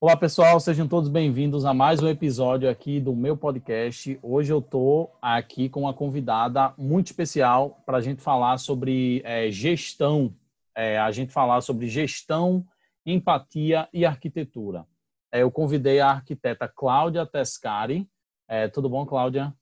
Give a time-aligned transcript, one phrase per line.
[0.00, 4.16] Olá pessoal, sejam todos bem-vindos a mais um episódio aqui do meu podcast.
[4.22, 9.50] Hoje eu estou aqui com uma convidada muito especial para a gente falar sobre é,
[9.50, 10.32] gestão,
[10.72, 12.64] é, a gente falar sobre gestão,
[13.04, 14.86] empatia e arquitetura.
[15.32, 18.08] É, eu convidei a arquiteta Cláudia Tescari.
[18.46, 19.52] É, tudo bom, Cláudia?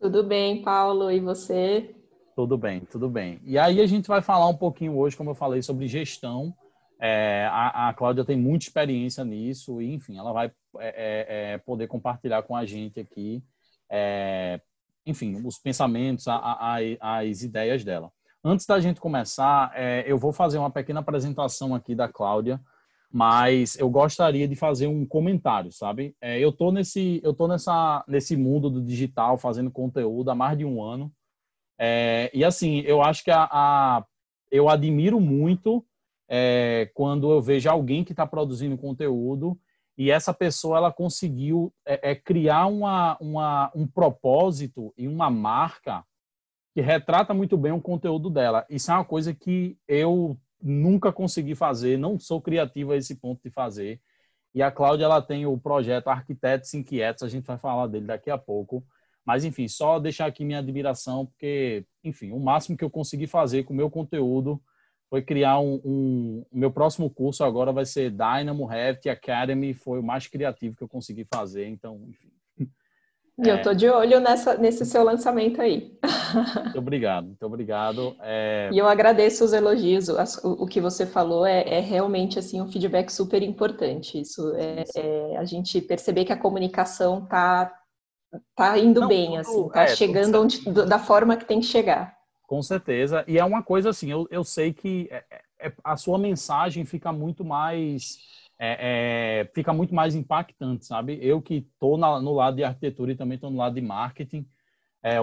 [0.00, 1.10] Tudo bem, Paulo.
[1.10, 1.94] E você?
[2.34, 3.42] Tudo bem, tudo bem.
[3.44, 6.54] E aí a gente vai falar um pouquinho hoje, como eu falei, sobre gestão
[6.98, 11.58] é, a, a Cláudia tem muita experiência nisso e, enfim, ela vai é, é, é
[11.58, 13.42] poder compartilhar com a gente aqui,
[13.90, 14.60] é,
[15.04, 18.10] enfim, os pensamentos, a, a, as ideias dela.
[18.42, 22.60] Antes da gente começar, é, eu vou fazer uma pequena apresentação aqui da Cláudia,
[23.10, 26.14] mas eu gostaria de fazer um comentário, sabe?
[26.20, 30.64] eu tô nesse, eu tô nessa, nesse mundo do digital, fazendo conteúdo há mais de
[30.64, 31.10] um ano,
[32.34, 34.04] e assim, eu acho que a,
[34.50, 35.84] eu admiro muito
[36.28, 39.58] é, quando eu vejo alguém que está produzindo conteúdo
[39.96, 46.04] e essa pessoa ela conseguiu é, é, criar uma, uma, um propósito e uma marca
[46.74, 48.66] que retrata muito bem o conteúdo dela.
[48.68, 53.42] Isso é uma coisa que eu nunca consegui fazer, não sou criativo a esse ponto
[53.42, 54.00] de fazer.
[54.54, 58.30] E a Cláudia ela tem o projeto Arquitetos Inquietos, a gente vai falar dele daqui
[58.30, 58.84] a pouco.
[59.24, 63.64] Mas, enfim, só deixar aqui minha admiração, porque, enfim, o máximo que eu consegui fazer
[63.64, 64.62] com o meu conteúdo
[65.08, 69.72] foi criar um, um, meu próximo curso agora vai ser Dynamo Revit Academy.
[69.72, 71.66] Foi o mais criativo que eu consegui fazer.
[71.68, 72.30] Então, enfim.
[73.38, 75.94] E eu tô de olho nessa, nesse seu lançamento aí.
[76.64, 78.16] Muito obrigado, muito obrigado.
[78.20, 78.70] É...
[78.72, 80.08] E eu agradeço os elogios.
[80.08, 84.20] O, o que você falou é, é, realmente assim um feedback super importante.
[84.20, 87.72] Isso é, é, a gente perceber que a comunicação tá
[88.54, 92.15] tá indo Não, bem, assim, tá é, chegando onde, da forma que tem que chegar.
[92.46, 93.24] Com certeza.
[93.26, 96.84] E é uma coisa assim, eu, eu sei que é, é, é a sua mensagem
[96.84, 98.18] fica muito mais.
[98.58, 101.18] É, fica muito mais impactante, sabe?
[101.20, 104.48] Eu que estou no lado de arquitetura e também estou no lado de marketing.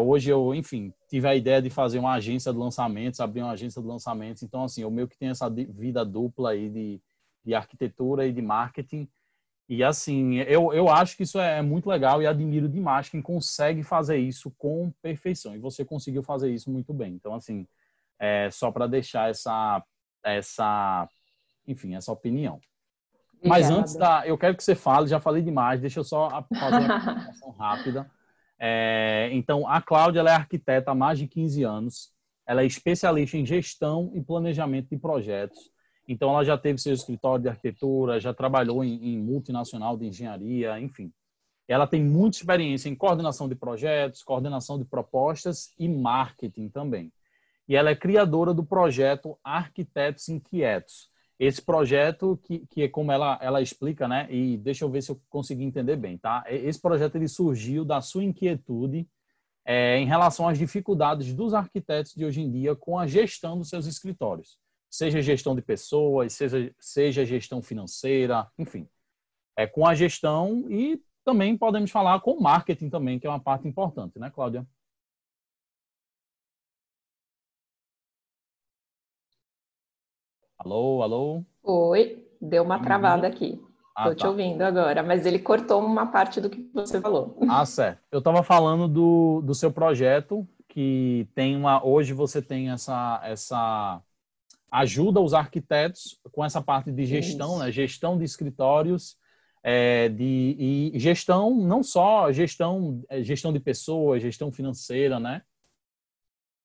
[0.05, 3.81] Hoje eu, enfim, tive a ideia de fazer uma agência de lançamentos, abrir uma agência
[3.81, 4.43] de lançamentos.
[4.43, 7.01] Então, assim, eu meio que tenho essa vida dupla aí de,
[7.43, 9.09] de arquitetura e de marketing.
[9.67, 13.81] E assim, eu, eu acho que isso é muito legal e admiro demais quem consegue
[13.81, 15.55] fazer isso com perfeição.
[15.55, 17.13] E você conseguiu fazer isso muito bem.
[17.13, 17.67] Então, assim,
[18.19, 19.83] é só para deixar essa,
[20.23, 21.07] essa,
[21.67, 22.59] enfim, essa opinião.
[23.43, 24.25] Mas antes da.
[24.25, 28.11] Eu quero que você fale, já falei demais, deixa eu só fazer uma apresentação rápida.
[28.57, 32.13] É, então, a Cláudia é arquiteta há mais de 15 anos.
[32.45, 35.72] Ela é especialista em gestão e planejamento de projetos.
[36.07, 40.79] Então, ela já teve seu escritório de arquitetura, já trabalhou em, em multinacional de engenharia,
[40.79, 41.11] enfim.
[41.67, 47.11] Ela tem muita experiência em coordenação de projetos, coordenação de propostas e marketing também.
[47.67, 51.09] E ela é criadora do projeto Arquitetos Inquietos.
[51.39, 54.27] Esse projeto que, que é como ela, ela explica, né?
[54.29, 56.43] E deixa eu ver se eu consegui entender bem, tá?
[56.47, 59.07] Esse projeto ele surgiu da sua inquietude
[59.65, 63.69] é, em relação às dificuldades dos arquitetos de hoje em dia com a gestão dos
[63.69, 64.57] seus escritórios
[64.93, 68.87] seja gestão de pessoas, seja, seja gestão financeira, enfim.
[69.57, 73.67] É com a gestão e também podemos falar com marketing também, que é uma parte
[73.67, 74.63] importante, né, Cláudia?
[80.59, 81.43] Alô, alô?
[81.63, 83.59] Oi, deu uma tá travada aqui.
[83.97, 84.29] Estou ah, te tá.
[84.29, 87.35] ouvindo agora, mas ele cortou uma parte do que você falou.
[87.49, 87.99] Ah, certo.
[88.11, 91.83] Eu estava falando do, do seu projeto, que tem uma.
[91.83, 94.01] Hoje você tem essa, essa
[94.73, 97.71] ajuda os arquitetos com essa parte de gestão, né?
[97.71, 99.15] gestão de escritórios,
[99.61, 105.43] é, de, e gestão, não só gestão, é, gestão de pessoas, gestão financeira, né?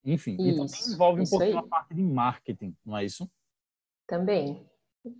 [0.03, 1.65] Enfim, isso, e também envolve um pouquinho aí.
[1.65, 3.31] a parte de marketing, não é isso?
[4.07, 4.67] Também,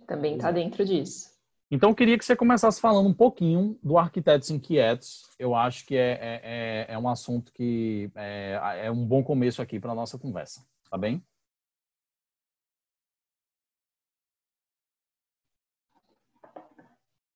[0.07, 1.29] também está dentro disso.
[1.69, 5.29] Então, eu queria que você começasse falando um pouquinho do Arquitetos Inquietos.
[5.37, 9.61] Eu acho que é, é, é, é um assunto que é, é um bom começo
[9.61, 11.23] aqui para a nossa conversa, tá bem?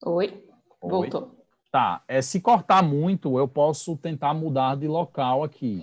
[0.05, 0.45] Oi,
[0.81, 1.37] voltou.
[1.71, 5.81] Tá, é, se cortar muito, eu posso tentar mudar de local aqui.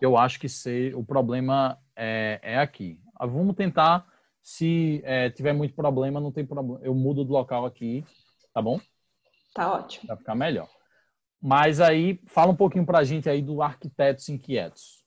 [0.00, 3.00] Eu acho que se, o problema é, é aqui.
[3.14, 4.04] Ah, vamos tentar,
[4.42, 6.80] se é, tiver muito problema, não tem problema.
[6.82, 8.04] Eu mudo de local aqui,
[8.52, 8.80] tá bom?
[9.54, 10.08] Tá ótimo.
[10.08, 10.68] Vai ficar melhor.
[11.40, 15.04] Mas aí, fala um pouquinho para a gente aí do Arquitetos Inquietos.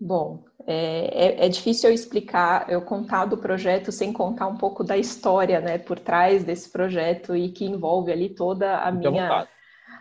[0.00, 4.82] Bom, é, é, é, difícil eu explicar, eu contar do projeto sem contar um pouco
[4.82, 9.46] da história, né, por trás desse projeto e que envolve ali toda a minha,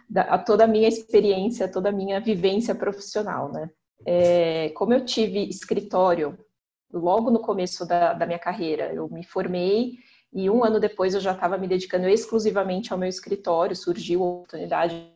[0.09, 3.69] da, toda a minha experiência, toda a minha vivência profissional, né.
[4.05, 6.37] É, como eu tive escritório
[6.91, 9.97] logo no começo da, da minha carreira, eu me formei
[10.33, 14.25] E um ano depois eu já estava me dedicando exclusivamente ao meu escritório, surgiu a
[14.25, 15.12] oportunidade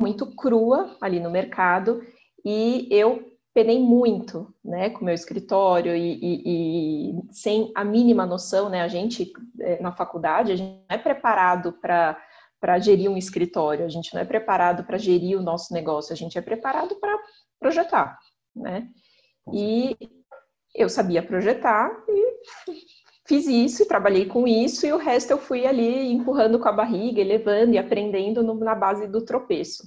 [0.00, 2.02] muito crua ali no mercado
[2.44, 8.24] e eu penei muito, né, com o meu escritório e, e, e, sem a mínima
[8.24, 9.30] noção, né, a gente
[9.60, 12.16] eh, na faculdade a gente não é preparado para
[12.60, 16.16] para gerir um escritório, a gente não é preparado para gerir o nosso negócio, a
[16.16, 17.18] gente é preparado para
[17.58, 18.18] projetar,
[18.54, 18.86] né?
[19.50, 19.96] E
[20.74, 22.70] eu sabia projetar e
[23.30, 27.20] fiz isso, trabalhei com isso, e o resto eu fui ali empurrando com a barriga,
[27.20, 29.84] elevando e aprendendo no, na base do tropeço.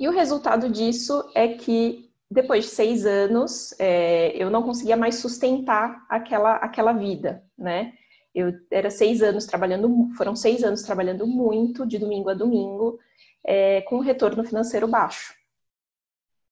[0.00, 5.16] E o resultado disso é que depois de seis anos, é, eu não conseguia mais
[5.16, 7.92] sustentar aquela, aquela vida, né?
[8.34, 12.98] Eu era seis anos trabalhando, foram seis anos trabalhando muito, de domingo a domingo,
[13.46, 15.32] é, com retorno financeiro baixo.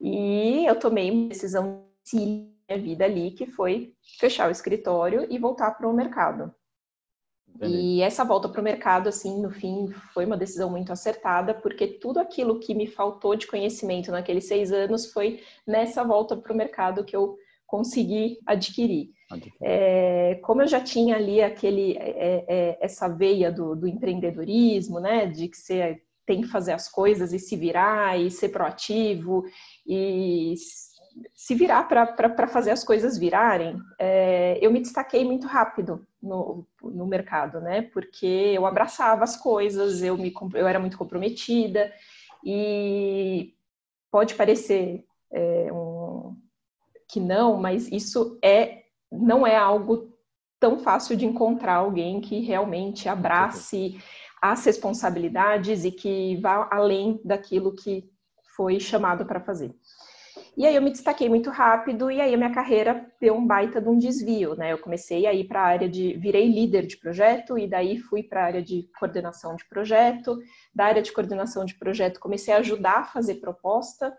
[0.00, 5.38] E eu tomei uma decisão de minha vida ali, que foi fechar o escritório e
[5.38, 6.54] voltar para o mercado.
[7.54, 7.74] Entendi.
[7.74, 11.86] E essa volta para o mercado, assim, no fim, foi uma decisão muito acertada, porque
[11.86, 16.56] tudo aquilo que me faltou de conhecimento naqueles seis anos foi nessa volta para o
[16.56, 17.36] mercado que eu
[17.66, 19.10] consegui adquirir.
[19.62, 25.26] É, como eu já tinha ali aquele, é, é, essa veia do, do, empreendedorismo, né,
[25.26, 29.42] de que você tem que fazer as coisas e se virar e ser proativo
[29.86, 30.54] e
[31.34, 37.06] se virar para fazer as coisas virarem, é, eu me destaquei muito rápido no, no
[37.06, 37.82] mercado, né?
[37.82, 41.92] Porque eu abraçava as coisas, eu, me, eu era muito comprometida
[42.44, 43.54] e
[44.10, 46.36] pode parecer é, um,
[47.08, 50.12] que não, mas isso é não é algo
[50.58, 54.00] tão fácil de encontrar alguém que realmente abrace
[54.40, 58.10] as responsabilidades e que vá além daquilo que
[58.56, 59.74] foi chamado para fazer.
[60.54, 63.80] E aí eu me destaquei muito rápido e aí a minha carreira deu um baita
[63.80, 64.72] de um desvio, né?
[64.72, 68.22] Eu comecei a ir para a área de virei líder de projeto e daí fui
[68.22, 70.38] para a área de coordenação de projeto.
[70.74, 74.14] Da área de coordenação de projeto comecei a ajudar a fazer proposta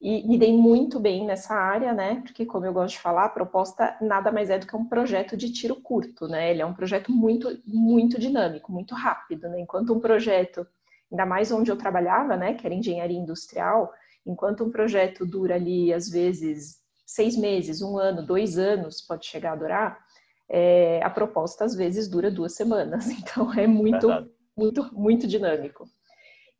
[0.00, 2.20] e me dei muito bem nessa área, né?
[2.20, 5.34] Porque como eu gosto de falar, a proposta nada mais é do que um projeto
[5.34, 6.50] de tiro curto, né?
[6.50, 9.60] Ele é um projeto muito muito dinâmico, muito rápido, né?
[9.60, 10.66] Enquanto um projeto,
[11.10, 13.92] ainda mais onde eu trabalhava, né, que era engenharia industrial,
[14.26, 19.52] Enquanto um projeto dura ali, às vezes, seis meses, um ano, dois anos, pode chegar
[19.52, 20.04] a durar,
[20.48, 23.06] é, a proposta às vezes dura duas semanas.
[23.18, 24.08] Então é muito,
[24.56, 25.86] muito, muito dinâmico.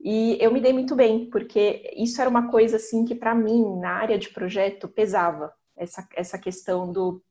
[0.01, 3.79] E eu me dei muito bem, porque isso era uma coisa assim que para mim,
[3.79, 5.53] na área de projeto, pesava.
[5.77, 7.23] Essa, essa questão do,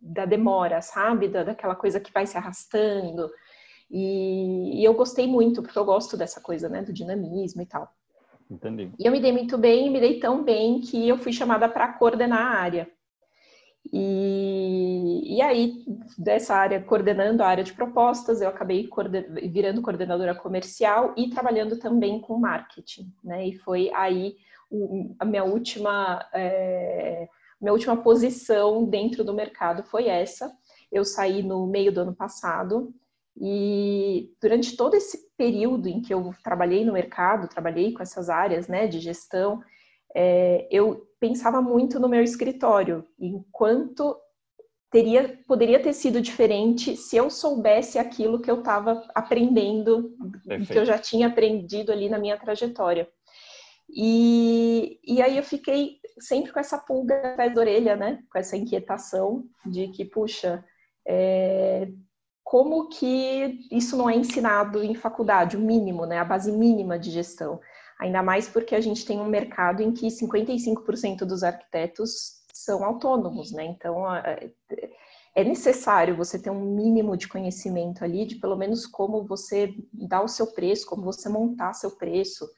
[0.00, 1.28] da demora, sabe?
[1.28, 3.30] Da, daquela coisa que vai se arrastando.
[3.90, 6.82] E, e eu gostei muito, porque eu gosto dessa coisa, né?
[6.82, 7.94] Do dinamismo e tal.
[8.50, 8.92] Entendi.
[8.98, 11.92] E eu me dei muito bem, me dei tão bem que eu fui chamada para
[11.92, 12.88] coordenar a área.
[13.92, 15.84] E, e aí,
[16.18, 21.78] dessa área, coordenando a área de propostas, eu acabei coorden virando coordenadora comercial e trabalhando
[21.78, 23.46] também com marketing, né?
[23.46, 24.36] E foi aí
[24.70, 27.28] o, a minha última, é,
[27.60, 30.52] minha última posição dentro do mercado foi essa.
[30.90, 32.92] Eu saí no meio do ano passado,
[33.38, 38.66] e durante todo esse período em que eu trabalhei no mercado, trabalhei com essas áreas
[38.66, 39.62] né, de gestão,
[40.14, 44.16] é, eu pensava muito no meu escritório, enquanto
[44.90, 50.16] teria, poderia ter sido diferente se eu soubesse aquilo que eu estava aprendendo,
[50.46, 50.72] Perfeito.
[50.72, 53.06] que eu já tinha aprendido ali na minha trajetória.
[53.88, 58.20] E, e aí eu fiquei sempre com essa pulga atrás da orelha, né?
[58.32, 60.64] Com essa inquietação de que, puxa,
[61.06, 61.88] é,
[62.46, 67.10] como que isso não é ensinado em faculdade, o mínimo, né, a base mínima de
[67.10, 67.58] gestão.
[67.98, 73.50] Ainda mais porque a gente tem um mercado em que 55% dos arquitetos são autônomos,
[73.50, 73.64] né?
[73.64, 74.04] Então
[75.34, 80.22] é necessário você ter um mínimo de conhecimento ali, de pelo menos como você dá
[80.22, 82.48] o seu preço, como você montar seu preço.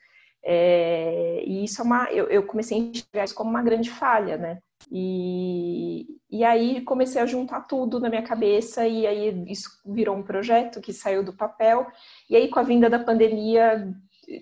[0.44, 2.10] É, e isso é uma.
[2.10, 4.58] Eu, eu comecei a enxergar isso como uma grande falha, né?
[4.90, 10.22] E, e aí comecei a juntar tudo na minha cabeça e aí isso virou um
[10.22, 11.86] projeto que saiu do papel.
[12.30, 13.92] E aí com a vinda da pandemia,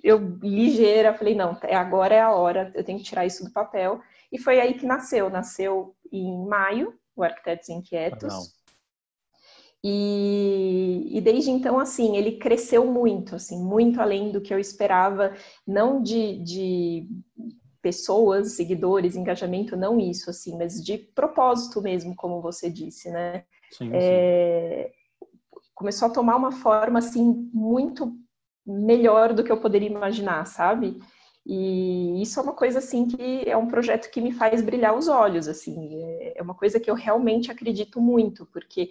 [0.03, 3.53] eu ligeira falei não, é agora é a hora, eu tenho que tirar isso do
[3.53, 4.01] papel.
[4.31, 8.56] E foi aí que nasceu, nasceu em maio, o Arquitetos Inquietos.
[9.89, 15.33] E, e, desde então, assim, ele cresceu muito, assim, muito além do que eu esperava,
[15.65, 17.09] não de, de
[17.81, 23.45] pessoas, seguidores, engajamento, não isso, assim, mas de propósito mesmo, como você disse, né?
[23.71, 24.91] Sim, é,
[25.73, 28.13] Começou a tomar uma forma, assim, muito
[28.67, 30.99] melhor do que eu poderia imaginar, sabe?
[31.47, 35.07] E isso é uma coisa assim que é um projeto que me faz brilhar os
[35.07, 38.91] olhos, assim, é, é uma coisa que eu realmente acredito muito, porque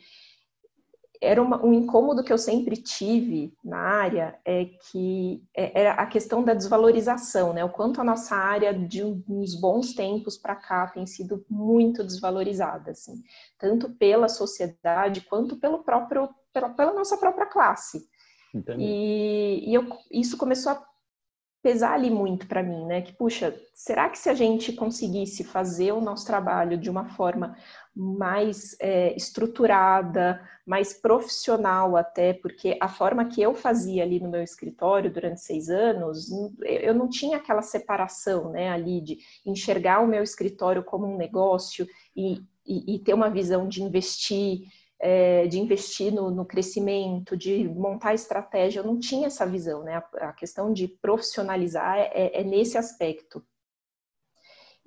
[1.21, 6.05] era uma, um incômodo que eu sempre tive na área é que é, era a
[6.05, 7.63] questão da desvalorização, né?
[7.63, 12.91] O quanto a nossa área de uns bons tempos para cá tem sido muito desvalorizada,
[12.91, 13.21] assim,
[13.57, 18.07] tanto pela sociedade quanto pelo próprio pela, pela nossa própria classe.
[18.79, 20.85] E, e eu, isso começou a
[21.65, 23.01] pesar ali muito para mim, né?
[23.01, 27.57] Que puxa, será que se a gente conseguisse fazer o nosso trabalho de uma forma
[27.95, 34.43] mais é, estruturada, mais profissional até, porque a forma que eu fazia ali no meu
[34.43, 36.29] escritório durante seis anos,
[36.61, 41.87] eu não tinha aquela separação, né, ali de enxergar o meu escritório como um negócio
[42.15, 44.67] e, e, e ter uma visão de investir
[44.99, 49.95] é, de investir no, no, crescimento, de montar estratégia, eu não tinha essa visão, né?
[49.95, 53.43] A, a questão de profissionalizar é, é, é, nesse aspecto.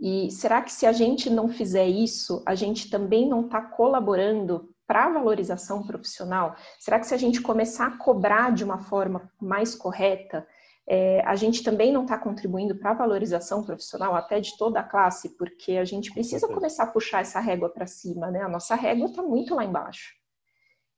[0.00, 4.72] E será que se a gente não fizer isso, a gente também não está colaborando
[4.86, 6.54] para a valorização profissional?
[6.78, 10.46] Será que se a gente começar a cobrar de uma forma mais correta,
[10.90, 14.82] é, a gente também não está contribuindo para a valorização profissional até de toda a
[14.82, 18.40] classe, porque a gente precisa começar a puxar essa régua para cima, né?
[18.40, 20.16] A nossa régua está muito lá embaixo.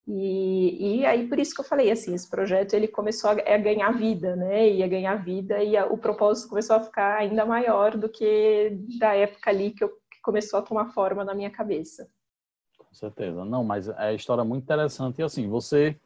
[0.06, 3.59] E, e, aí por isso que eu falei assim, esse projeto ele começou a, a
[3.59, 4.68] ganhar vida, né?
[4.70, 9.14] Ia ganhar vida e a, o propósito começou a ficar ainda maior do que da
[9.14, 12.09] época ali que, eu, que começou a tomar forma na minha cabeça.
[12.78, 15.97] Com certeza, não, mas é a história muito interessante e assim você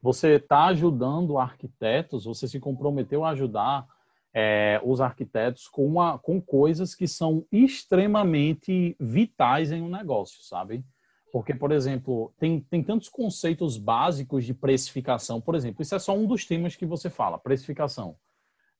[0.00, 3.86] você está ajudando arquitetos, você se comprometeu a ajudar
[4.32, 10.84] é, os arquitetos com, uma, com coisas que são extremamente vitais em um negócio, sabe?
[11.32, 15.40] Porque, por exemplo, tem, tem tantos conceitos básicos de precificação.
[15.40, 18.16] Por exemplo, isso é só um dos temas que você fala, precificação.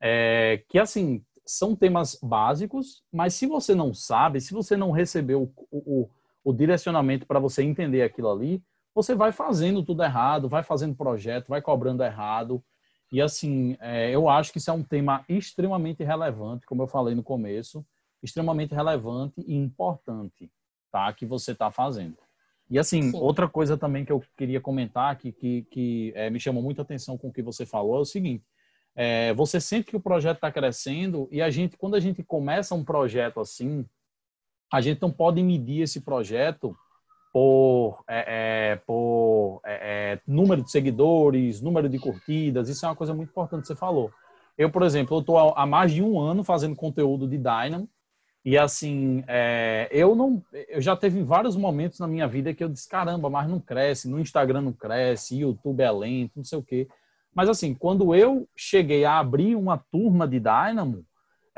[0.01, 5.53] É, que, assim, são temas básicos, mas se você não sabe, se você não recebeu
[5.71, 6.11] o, o,
[6.45, 8.63] o direcionamento para você entender aquilo ali,
[8.99, 12.61] você vai fazendo tudo errado, vai fazendo projeto, vai cobrando errado.
[13.13, 17.15] E assim, é, eu acho que isso é um tema extremamente relevante, como eu falei
[17.15, 17.87] no começo,
[18.21, 20.51] extremamente relevante e importante,
[20.91, 21.13] tá?
[21.13, 22.17] Que você está fazendo.
[22.69, 23.17] E assim, Sim.
[23.17, 27.17] outra coisa também que eu queria comentar, que, que, que é, me chamou muita atenção
[27.17, 28.45] com o que você falou, é o seguinte:
[28.97, 32.75] é, você sente que o projeto está crescendo e a gente, quando a gente começa
[32.75, 33.87] um projeto assim,
[34.73, 36.77] a gente não pode medir esse projeto
[37.39, 42.97] por, é, é, por é, é, número de seguidores, número de curtidas, isso é uma
[42.97, 44.11] coisa muito importante que você falou.
[44.57, 47.89] Eu, por exemplo, estou há mais de um ano fazendo conteúdo de Dynamo
[48.45, 52.69] e assim, é, eu não, eu já teve vários momentos na minha vida que eu
[52.69, 56.63] disse caramba, mas não cresce, no Instagram não cresce, YouTube é lento, não sei o
[56.63, 56.89] quê.
[57.33, 61.05] Mas assim, quando eu cheguei a abrir uma turma de Dynamo,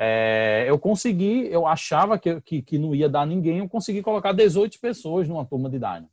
[0.02, 4.32] é, eu consegui, eu achava que, que, que, não ia dar ninguém, eu consegui colocar
[4.32, 6.08] 18 pessoas numa turma de Dyna.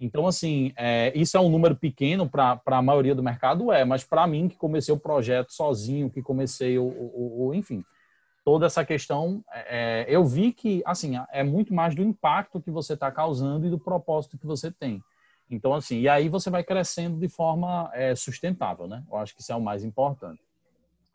[0.00, 4.02] Então, assim, é, isso é um número pequeno para a maioria do mercado, é, mas
[4.02, 7.84] para mim, que comecei o projeto sozinho, que comecei o, o, o enfim,
[8.44, 12.70] toda essa questão, é, é eu vi que, assim, é muito mais do impacto que
[12.70, 15.00] você está causando e do propósito que você tem.
[15.48, 19.04] Então, assim, e aí você vai crescendo de forma é, sustentável, né?
[19.08, 20.49] Eu acho que isso é o mais importante.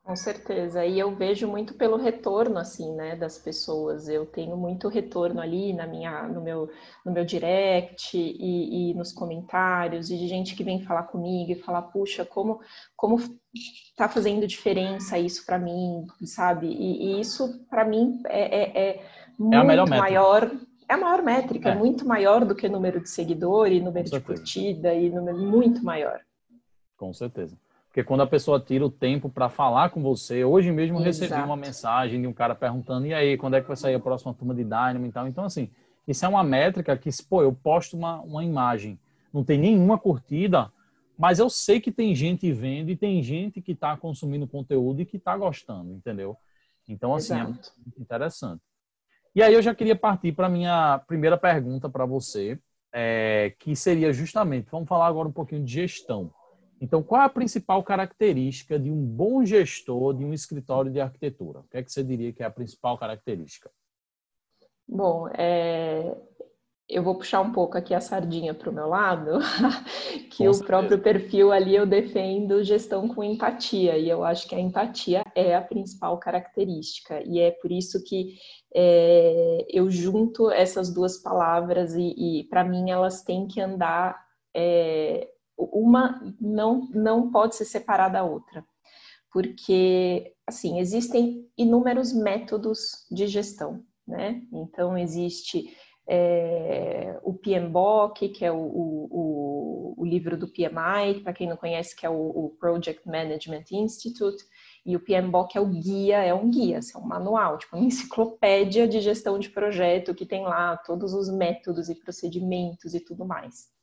[0.06, 0.86] Com certeza.
[0.86, 4.08] E eu vejo muito pelo retorno, assim, né, das pessoas.
[4.08, 6.70] Eu tenho muito retorno ali na minha, no meu,
[7.04, 11.56] no meu direct e, e nos comentários, e de gente que vem falar comigo e
[11.56, 12.62] falar, puxa, como,
[12.96, 13.18] como
[13.98, 16.68] tá fazendo diferença isso para mim, sabe?
[16.68, 19.04] E, e isso para mim é, é, é
[19.40, 20.52] muito é maior.
[20.88, 21.76] É a maior métrica, é.
[21.76, 26.22] muito maior do que número de seguidor e número de curtida e número muito maior.
[26.96, 27.58] Com certeza.
[27.96, 31.34] Porque quando a pessoa tira o tempo para falar com você, hoje mesmo eu recebi
[31.36, 34.34] uma mensagem de um cara perguntando: e aí, quando é que vai sair a próxima
[34.34, 35.26] turma de Dynamo e tal?
[35.30, 35.70] Então, assim,
[36.06, 39.00] isso é uma métrica que, pô, eu posto uma, uma imagem,
[39.32, 40.70] não tem nenhuma curtida,
[41.18, 45.06] mas eu sei que tem gente vendo e tem gente que está consumindo conteúdo e
[45.06, 46.36] que está gostando, entendeu?
[46.90, 47.72] Então, assim, é Exato.
[47.78, 48.62] é muito interessante.
[49.34, 52.60] E aí eu já queria partir para a minha primeira pergunta para você,
[52.92, 56.30] é, que seria justamente, vamos falar agora um pouquinho de gestão.
[56.86, 61.62] Então, qual é a principal característica de um bom gestor de um escritório de arquitetura?
[61.62, 63.72] O que é que você diria que é a principal característica?
[64.88, 66.16] Bom, é...
[66.88, 69.40] eu vou puxar um pouco aqui a sardinha para o meu lado,
[70.30, 74.60] que o próprio perfil ali eu defendo gestão com empatia, e eu acho que a
[74.60, 78.38] empatia é a principal característica, e é por isso que
[78.76, 79.66] é...
[79.72, 84.24] eu junto essas duas palavras, e, e para mim elas têm que andar.
[84.58, 88.64] É uma não, não pode se separar da outra.
[89.32, 94.42] porque, assim, existem inúmeros métodos de gestão, né?
[94.54, 95.76] Então, existe
[96.08, 101.96] é, o PMBOK, que é o, o, o, livro do PMI, para quem não conhece,
[101.96, 104.44] que é o, o, Project Management Institute,
[104.86, 108.88] e o PMBOK é o guia, é um guia, é um manual, tipo uma enciclopédia
[108.88, 113.75] de gestão de projeto que tem lá todos os métodos e procedimentos e tudo mais.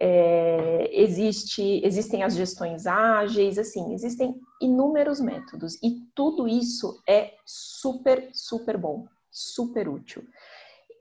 [0.00, 8.30] É, existe, existem as gestões ágeis, assim, existem inúmeros métodos e tudo isso é super,
[8.32, 10.24] super bom, super útil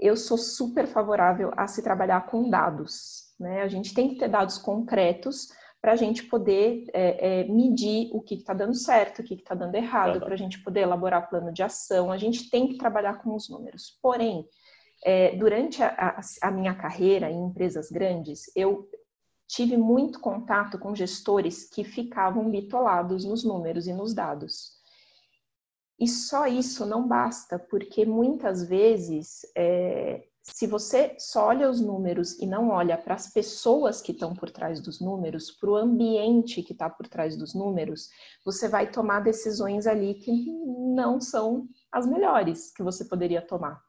[0.01, 3.31] eu sou super favorável a se trabalhar com dados.
[3.39, 3.61] Né?
[3.61, 8.19] A gente tem que ter dados concretos para a gente poder é, é, medir o
[8.21, 11.53] que está dando certo, o que está dando errado, para a gente poder elaborar plano
[11.53, 12.11] de ação.
[12.11, 13.97] A gente tem que trabalhar com os números.
[14.01, 14.47] Porém,
[15.03, 18.87] é, durante a, a, minha carreira em empresas grandes, eu
[19.47, 24.79] tive muito contato com gestores que ficavam bitolados nos números e nos dados.
[25.99, 32.39] E só isso não basta, porque muitas vezes, é, se você só olha os números
[32.39, 36.63] e não olha para as pessoas que estão por trás dos números, para o ambiente
[36.63, 38.09] que está por trás dos números,
[38.43, 40.31] você vai tomar decisões ali que
[40.95, 43.79] não são as melhores que você poderia tomar.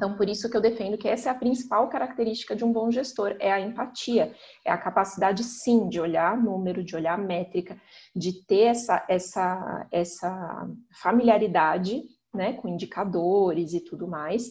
[0.00, 2.90] Então, por isso que eu defendo que essa é a principal característica de um bom
[2.90, 7.78] gestor, é a empatia, é a capacidade, sim, de olhar número, de olhar métrica,
[8.16, 10.66] de ter essa, essa, essa
[11.02, 12.00] familiaridade
[12.32, 14.48] né, com indicadores e tudo mais,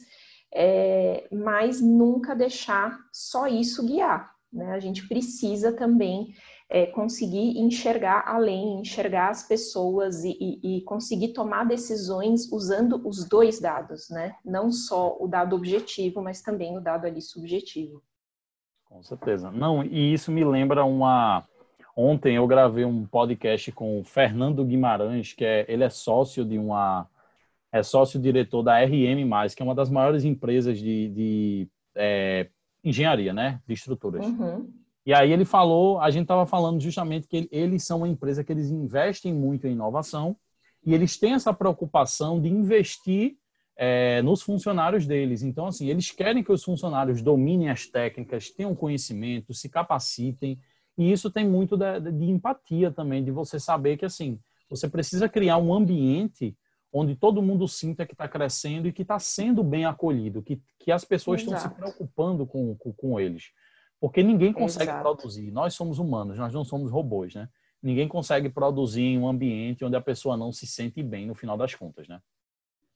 [0.53, 4.31] é, mas nunca deixar só isso guiar.
[4.53, 4.73] Né?
[4.73, 6.27] A gente precisa também
[6.69, 13.27] é, conseguir enxergar além, enxergar as pessoas e, e, e, conseguir tomar decisões usando os
[13.27, 14.35] dois dados, né?
[14.45, 18.03] Não só o dado objetivo, mas também o dado ali subjetivo.
[18.85, 19.49] Com certeza.
[19.49, 21.43] Não, e isso me lembra uma.
[21.95, 26.57] Ontem eu gravei um podcast com o Fernando Guimarães, que é ele é sócio de
[26.57, 27.07] uma
[27.71, 32.49] é sócio-diretor da RM+, que é uma das maiores empresas de, de é,
[32.83, 34.25] engenharia, né, de estruturas.
[34.25, 34.71] Uhum.
[35.09, 38.51] E aí ele falou, a gente estava falando justamente que eles são uma empresa que
[38.51, 40.37] eles investem muito em inovação
[40.85, 43.35] e eles têm essa preocupação de investir
[43.75, 45.41] é, nos funcionários deles.
[45.41, 50.59] Então, assim, eles querem que os funcionários dominem as técnicas, tenham conhecimento, se capacitem.
[50.95, 55.27] E isso tem muito de, de empatia também, de você saber que, assim, você precisa
[55.27, 56.55] criar um ambiente
[56.93, 60.91] onde todo mundo sinta que está crescendo e que está sendo bem acolhido, que, que
[60.91, 61.55] as pessoas Exato.
[61.57, 63.45] estão se preocupando com, com, com eles.
[63.99, 65.01] Porque ninguém consegue Exato.
[65.01, 65.51] produzir.
[65.51, 67.49] Nós somos humanos, nós não somos robôs, né?
[67.81, 71.57] Ninguém consegue produzir em um ambiente onde a pessoa não se sente bem no final
[71.57, 72.21] das contas, né?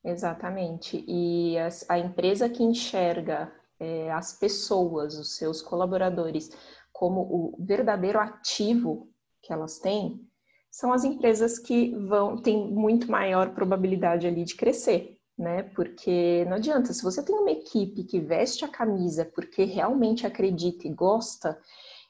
[0.04, 1.04] Exatamente.
[1.08, 6.50] E a, a empresa que enxerga é, as pessoas, os seus colaboradores,
[6.92, 9.10] como o verdadeiro ativo
[9.42, 10.26] que elas têm,
[10.70, 15.64] são as empresas que vão têm muito maior probabilidade ali de crescer né?
[15.76, 20.88] Porque não adianta, se você tem uma equipe que veste a camisa porque realmente acredita
[20.88, 21.60] e gosta,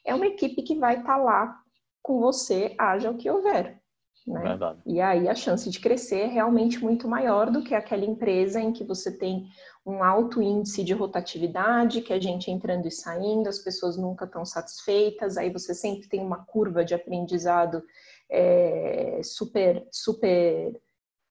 [0.06, 1.60] é uma equipe que vai estar tá lá
[2.02, 3.82] com você, haja o que houver.
[4.28, 4.42] Né?
[4.42, 4.80] Verdade.
[4.86, 8.72] E aí a chance de crescer é realmente muito maior do que aquela empresa em
[8.72, 9.48] que você tem
[9.86, 14.46] um alto índice de rotatividade, que a gente entrando e saindo, as pessoas nunca estão
[14.46, 17.84] satisfeitas, aí você sempre tem uma curva de aprendizado
[18.30, 20.72] é, super, super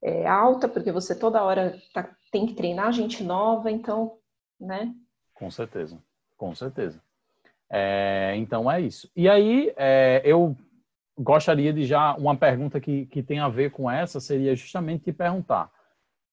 [0.03, 4.19] é, alta, porque você toda hora tá, tem que treinar gente nova, então,
[4.61, 4.93] né?
[5.33, 5.99] Com certeza,
[6.37, 7.01] com certeza.
[7.71, 9.11] É, então é isso.
[9.17, 10.57] E aí, é, eu
[11.17, 15.13] gostaria de já, uma pergunta que, que tem a ver com essa seria justamente te
[15.13, 15.71] perguntar.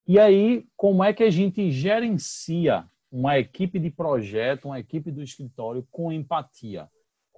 [0.07, 5.21] E aí, como é que a gente gerencia uma equipe de projeto, uma equipe do
[5.21, 6.89] escritório com empatia?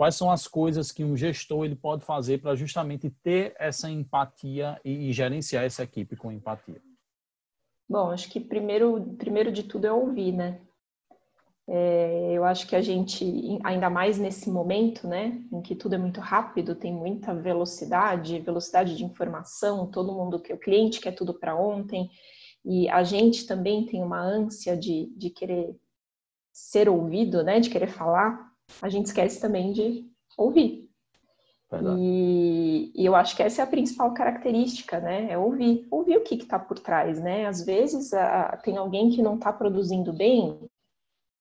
[0.01, 4.81] Quais são as coisas que um gestor ele pode fazer para justamente ter essa empatia
[4.83, 6.81] e, gerenciar essa equipe com empatia?
[7.87, 10.59] Bom, acho que primeiro, primeiro de tudo é ouvir, né?
[11.67, 15.99] É, eu acho que a gente, ainda mais nesse momento, né, em que tudo é
[15.99, 21.55] muito rápido, tem muita velocidade, velocidade de informação, todo mundo o cliente quer tudo para
[21.55, 22.09] ontem,
[22.65, 25.79] e a gente também tem uma ânsia de, de querer
[26.51, 28.50] ser ouvido, né, de querer falar
[28.81, 30.05] a gente esquece também de
[30.37, 30.89] ouvir.
[31.97, 35.31] E, e, eu acho que essa é a principal característica, né?
[35.31, 37.45] É ouvir, ouvir o que está por trás, né?
[37.45, 40.59] Às vezes a, tem alguém que não está produzindo bem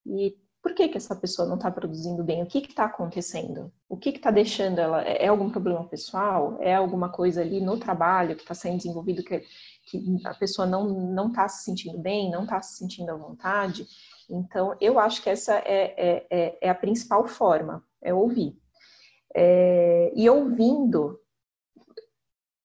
[0.06, 2.42] e por que, que essa pessoa não está produzindo bem?
[2.42, 3.72] O que está acontecendo?
[3.88, 5.02] O que está deixando ela?
[5.02, 6.58] É, é algum problema pessoal?
[6.60, 9.42] É alguma coisa ali no trabalho que está sendo desenvolvido que,
[9.86, 13.86] que a pessoa não está se sentindo bem, não está se sentindo à vontade?
[14.30, 18.56] Então, eu acho que essa é, é, é, é a principal forma, é ouvir.
[19.34, 21.20] É, e ouvindo,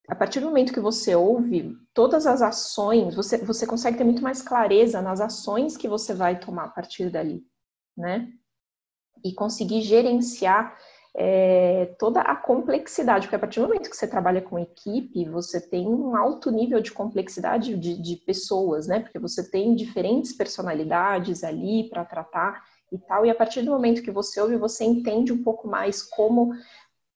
[0.08, 4.22] a partir do momento que você ouve todas as ações, você, você consegue ter muito
[4.22, 7.44] mais clareza nas ações que você vai tomar a partir dali,
[7.98, 8.32] né?
[9.24, 10.78] E conseguir gerenciar
[11.18, 15.62] é, toda a complexidade, porque a partir do momento que você trabalha com equipe, você
[15.62, 19.00] tem um alto nível de complexidade de, de pessoas, né?
[19.00, 24.04] Porque você tem diferentes personalidades ali para tratar e tal, e a partir do momento
[24.04, 26.54] que você ouve, você entende um pouco mais como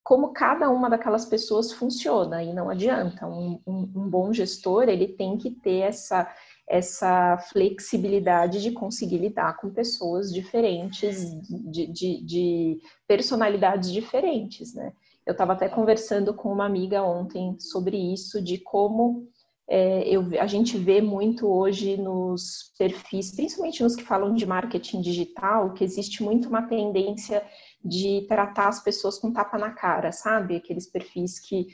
[0.02, 3.28] como cada uma daquelas pessoas funciona e não adianta.
[3.28, 6.28] Um, um, um, bom gestor ele tem que ter essa
[6.70, 14.94] essa flexibilidade de conseguir lidar com pessoas diferentes, de, de, de personalidades diferentes, né?
[15.26, 19.28] Eu estava até conversando com uma amiga ontem sobre isso, de como
[19.68, 25.02] é, eu, a gente vê muito hoje nos perfis, principalmente nos que falam de marketing
[25.02, 27.44] digital, que existe muito uma tendência
[27.84, 30.56] de tratar as pessoas com tapa na cara, sabe?
[30.56, 31.68] Aqueles perfis que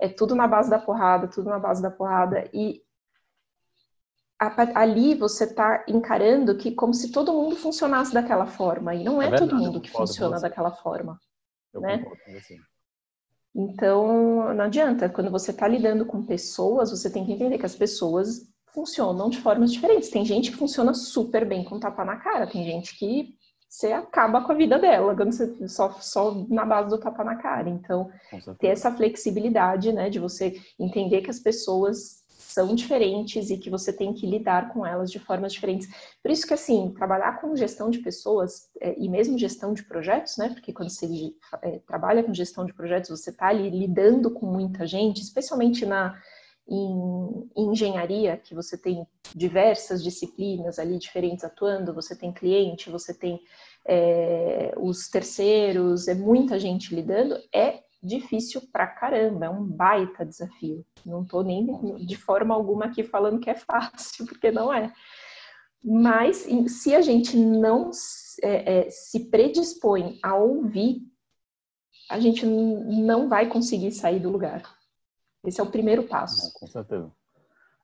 [0.00, 2.48] é tudo na base da porrada, tudo na base da porrada.
[2.52, 2.80] E
[4.74, 8.94] ali você está encarando que como se todo mundo funcionasse daquela forma.
[8.94, 11.18] E não é, é verdade, todo mundo que funciona daquela forma.
[11.72, 12.04] Eu né?
[13.54, 15.08] Então, não adianta.
[15.08, 19.40] Quando você está lidando com pessoas, você tem que entender que as pessoas funcionam de
[19.40, 20.10] formas diferentes.
[20.10, 23.34] Tem gente que funciona super bem com tapa na cara, tem gente que
[23.68, 27.36] você acaba com a vida dela, quando você só, só na base do tapa na
[27.36, 27.70] cara.
[27.70, 28.10] Então,
[28.58, 32.21] ter essa flexibilidade, né, de você entender que as pessoas
[32.52, 35.88] são diferentes e que você tem que lidar com elas de formas diferentes.
[36.22, 40.36] Por isso que, assim, trabalhar com gestão de pessoas é, e mesmo gestão de projetos,
[40.36, 44.46] né, porque quando você é, trabalha com gestão de projetos, você está ali lidando com
[44.46, 46.18] muita gente, especialmente na
[46.68, 53.40] em, engenharia, que você tem diversas disciplinas ali diferentes atuando, você tem cliente, você tem
[53.86, 60.84] é, os terceiros, é muita gente lidando, é difícil pra caramba, é um baita desafio.
[61.06, 61.66] Não tô nem
[62.04, 64.92] de forma alguma aqui falando que é fácil, porque não é.
[65.84, 67.90] Mas se a gente não
[68.42, 71.02] é, é, se predispõe a ouvir,
[72.10, 74.62] a gente não vai conseguir sair do lugar.
[75.44, 76.52] Esse é o primeiro passo.
[76.54, 77.10] Com certeza.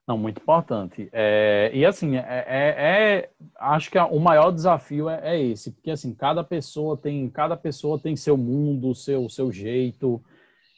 [0.09, 1.07] Não, muito importante.
[1.13, 5.91] É, e assim, é, é, é, acho que o maior desafio é, é, esse, porque
[5.91, 10.19] assim, cada pessoa tem, cada pessoa tem seu mundo, seu, seu jeito.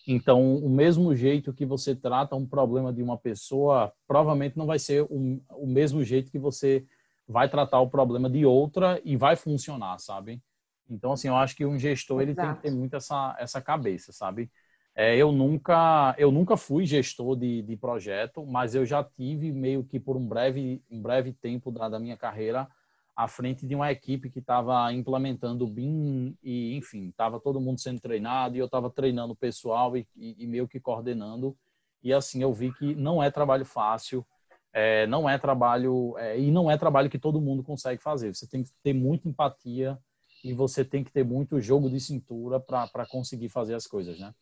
[0.05, 4.77] Então, o mesmo jeito que você trata um problema de uma pessoa, provavelmente não vai
[4.77, 6.85] ser o, o mesmo jeito que você
[7.25, 10.41] vai tratar o problema de outra e vai funcionar, sabe?
[10.89, 14.11] Então, assim, eu acho que um gestor ele tem que ter muito essa, essa cabeça,
[14.11, 14.51] sabe?
[14.93, 19.83] É, eu nunca eu nunca fui gestor de, de projeto, mas eu já tive meio
[19.85, 22.67] que por um breve um breve tempo da, da minha carreira
[23.15, 27.79] à frente de uma equipe que estava implementando o BIM e enfim estava todo mundo
[27.79, 31.55] sendo treinado e eu estava treinando o pessoal e, e, e, meio que coordenando.
[32.03, 34.25] E assim eu vi que não é trabalho fácil
[34.73, 38.33] é, não é trabalho é, e não é trabalho que todo mundo consegue fazer.
[38.33, 39.97] Você tem que ter muita empatia
[40.43, 44.33] e você tem que ter muito jogo de cintura para conseguir fazer as coisas né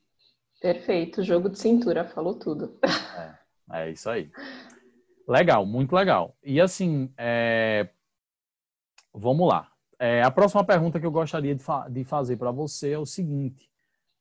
[0.62, 2.78] Perfeito, jogo de cintura, falou tudo.
[3.72, 4.30] É, é isso aí.
[5.28, 6.36] Legal, muito legal.
[6.44, 7.90] E assim, é...
[9.14, 9.72] vamos lá.
[9.98, 13.06] É, a próxima pergunta que eu gostaria de, fa de fazer para você é o
[13.06, 13.70] seguinte: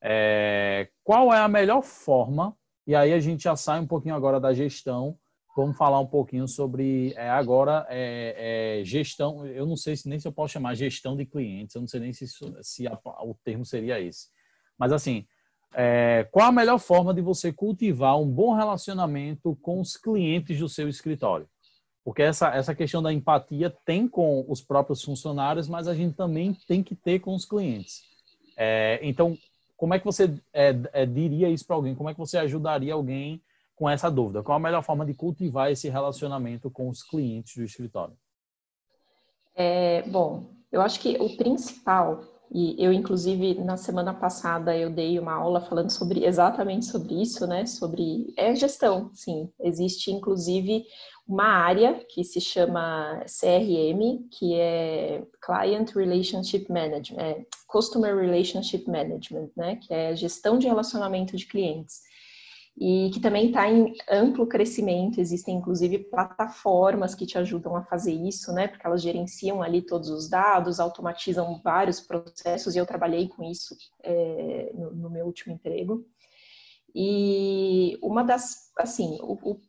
[0.02, 0.90] é...
[1.02, 2.56] qual é a melhor forma?
[2.86, 5.18] E aí a gente já sai um pouquinho agora da gestão.
[5.56, 9.44] Vamos falar um pouquinho sobre é, agora é, é, gestão.
[9.44, 11.74] Eu não sei se nem se eu posso chamar gestão de clientes.
[11.74, 12.26] Eu não sei nem se,
[12.62, 14.28] se a, o termo seria esse.
[14.78, 15.26] Mas assim,
[15.74, 20.68] é, qual a melhor forma de você cultivar um bom relacionamento com os clientes do
[20.68, 21.48] seu escritório?
[22.04, 26.56] Porque essa, essa questão da empatia tem com os próprios funcionários, mas a gente também
[26.66, 28.02] tem que ter com os clientes.
[28.56, 29.36] É, então,
[29.76, 31.94] como é que você é, é, diria isso para alguém?
[31.94, 33.42] Como é que você ajudaria alguém
[33.76, 34.42] com essa dúvida?
[34.42, 38.16] Qual a melhor forma de cultivar esse relacionamento com os clientes do escritório?
[39.54, 45.18] É, bom, eu acho que o principal e eu, inclusive, na semana passada eu dei
[45.18, 47.66] uma aula falando sobre exatamente sobre isso, né?
[47.66, 49.50] Sobre é gestão, sim.
[49.60, 50.84] Existe, inclusive,
[51.26, 59.50] uma área que se chama CRM, que é Client Relationship Management, é Customer Relationship Management,
[59.54, 59.76] né?
[59.76, 62.08] Que é gestão de relacionamento de clientes
[62.80, 65.20] e que também está em amplo crescimento.
[65.20, 68.68] Existem, inclusive, plataformas que te ajudam a fazer isso, né?
[68.68, 73.76] Porque elas gerenciam ali todos os dados, automatizam vários processos, e eu trabalhei com isso
[74.04, 76.06] é, no, no, meu último emprego.
[76.94, 79.60] E uma das, assim, o, o,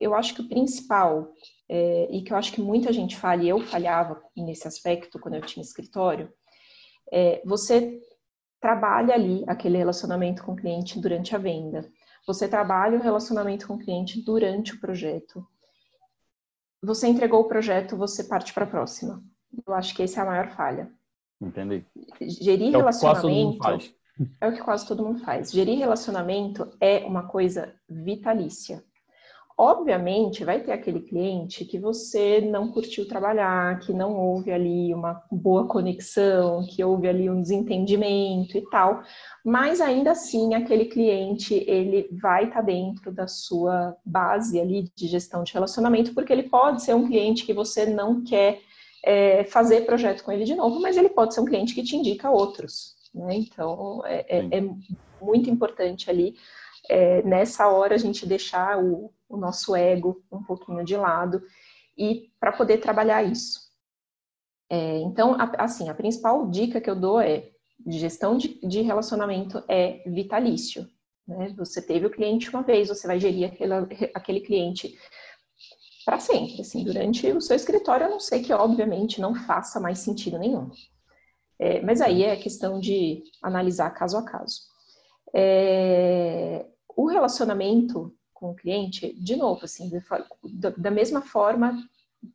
[0.00, 1.32] eu acho que o principal,
[1.68, 5.34] é, e que eu acho que muita gente falha, e eu falhava nesse aspecto quando
[5.34, 6.32] eu tinha escritório,
[7.12, 8.00] é, você
[8.60, 11.88] trabalha ali aquele relacionamento com o cliente durante a venda
[12.30, 15.44] Você trabalha o relacionamento com o cliente durante o projeto.
[16.80, 19.20] Você entregou o projeto, você parte para a próxima.
[19.66, 20.92] Eu acho que essa é a maior falha.
[21.40, 21.84] Entendi.
[22.20, 23.58] Gerir é relacionamento
[24.40, 25.50] é o que quase todo mundo faz.
[25.50, 28.84] Gerir relacionamento é uma coisa vitalícia.
[29.62, 35.22] Obviamente, vai ter aquele cliente que você não curtiu trabalhar, que não houve ali uma
[35.30, 39.02] boa conexão, que houve ali um desentendimento e tal,
[39.44, 45.06] mas ainda assim, aquele cliente, ele vai estar tá dentro da sua base ali de
[45.06, 48.62] gestão de relacionamento, porque ele pode ser um cliente que você não quer
[49.04, 51.96] é, fazer projeto com ele de novo, mas ele pode ser um cliente que te
[51.96, 53.34] indica outros, né?
[53.34, 54.70] Então, é, é, é
[55.20, 56.34] muito importante ali,
[56.88, 61.42] é, nessa hora, a gente deixar o o nosso ego um pouquinho de lado
[61.96, 63.60] e para poder trabalhar isso.
[64.68, 68.82] É, então, a, assim, a principal dica que eu dou é de gestão de, de
[68.82, 70.86] relacionamento é vitalício.
[71.26, 71.54] Né?
[71.56, 73.74] Você teve o cliente uma vez, você vai gerir aquele,
[74.14, 74.98] aquele cliente
[76.04, 76.60] para sempre.
[76.60, 80.70] Assim, durante o seu escritório, a não ser que, obviamente, não faça mais sentido nenhum.
[81.58, 84.62] É, mas aí é questão de analisar caso a caso.
[85.34, 86.66] É,
[86.96, 89.90] o relacionamento com o cliente, de novo, assim,
[90.78, 91.76] da mesma forma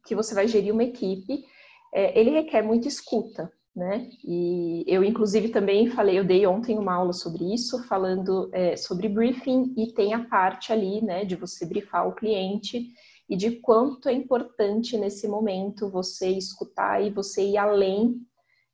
[0.05, 1.43] que você vai gerir uma equipe,
[1.91, 4.09] é, ele requer muita escuta, né?
[4.23, 9.09] E eu, inclusive, também falei, eu dei ontem uma aula sobre isso, falando é, sobre
[9.09, 12.87] briefing, e tem a parte ali, né, de você briefar o cliente
[13.27, 18.21] e de quanto é importante nesse momento você escutar e você ir além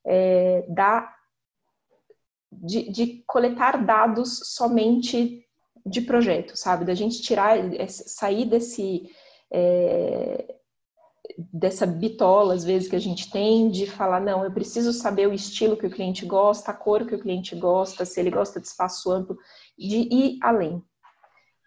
[0.06, 1.16] é, da
[2.52, 5.41] de, de, coletar dados somente
[5.86, 6.86] de projeto, sabe?
[6.86, 9.10] Da gente tirar, é, sair desse.
[9.52, 10.56] É,
[11.38, 15.34] dessa bitola, às vezes, que a gente tem de falar, não, eu preciso saber o
[15.34, 18.68] estilo que o cliente gosta, a cor que o cliente gosta, se ele gosta de
[18.68, 19.38] espaço amplo,
[19.78, 20.84] de ir além.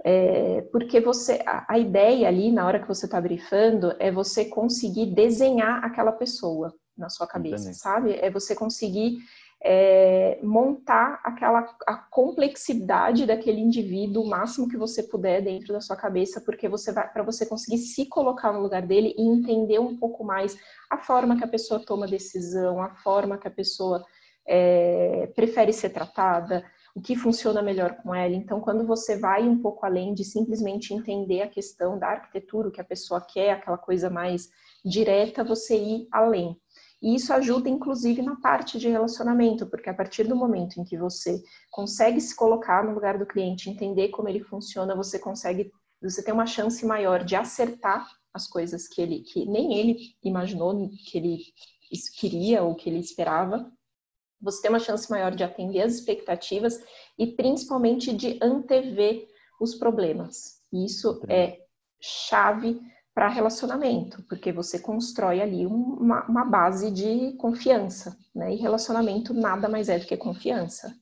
[0.05, 4.45] É, porque você, a, a, ideia ali, na hora que você está brifando, é você
[4.45, 7.79] conseguir desenhar aquela pessoa na sua cabeça, Entendi.
[7.79, 8.13] sabe?
[8.13, 9.19] É você conseguir
[9.67, 15.97] é, montar aquela a complexidade daquele indivíduo o máximo que você puder dentro da sua
[15.97, 19.97] cabeça, porque você vai para você conseguir se colocar no lugar dele e entender um
[19.97, 20.55] pouco mais
[20.91, 24.05] a forma que a pessoa toma decisão, a forma que a pessoa
[24.47, 26.63] é, prefere ser tratada,
[26.95, 28.35] o que funciona melhor com ela.
[28.35, 32.71] Então, quando você vai um pouco além de simplesmente entender a questão da arquitetura, o
[32.71, 34.51] que a pessoa quer, aquela coisa mais
[34.85, 36.55] direta, você ir além.
[37.05, 40.97] E isso ajuda, inclusive, na parte de relacionamento, porque a partir do momento em que
[40.97, 46.25] você consegue se colocar no lugar do cliente, entender como ele funciona, você consegue, você
[46.25, 51.19] tem uma chance maior de acertar as coisas que ele, que nem ele imaginou que
[51.19, 51.41] ele
[52.19, 53.71] queria ou que ele esperava.
[54.41, 56.83] Você tem uma chance maior de atender as expectativas
[57.19, 59.29] e principalmente de antever
[59.61, 60.63] os problemas.
[60.73, 61.59] Isso é
[62.01, 62.81] chave
[63.15, 68.53] para relacionamento, porque você constrói ali uma, uma, base de confiança, né?
[68.53, 70.93] E relacionamento nada mais é do que confiança.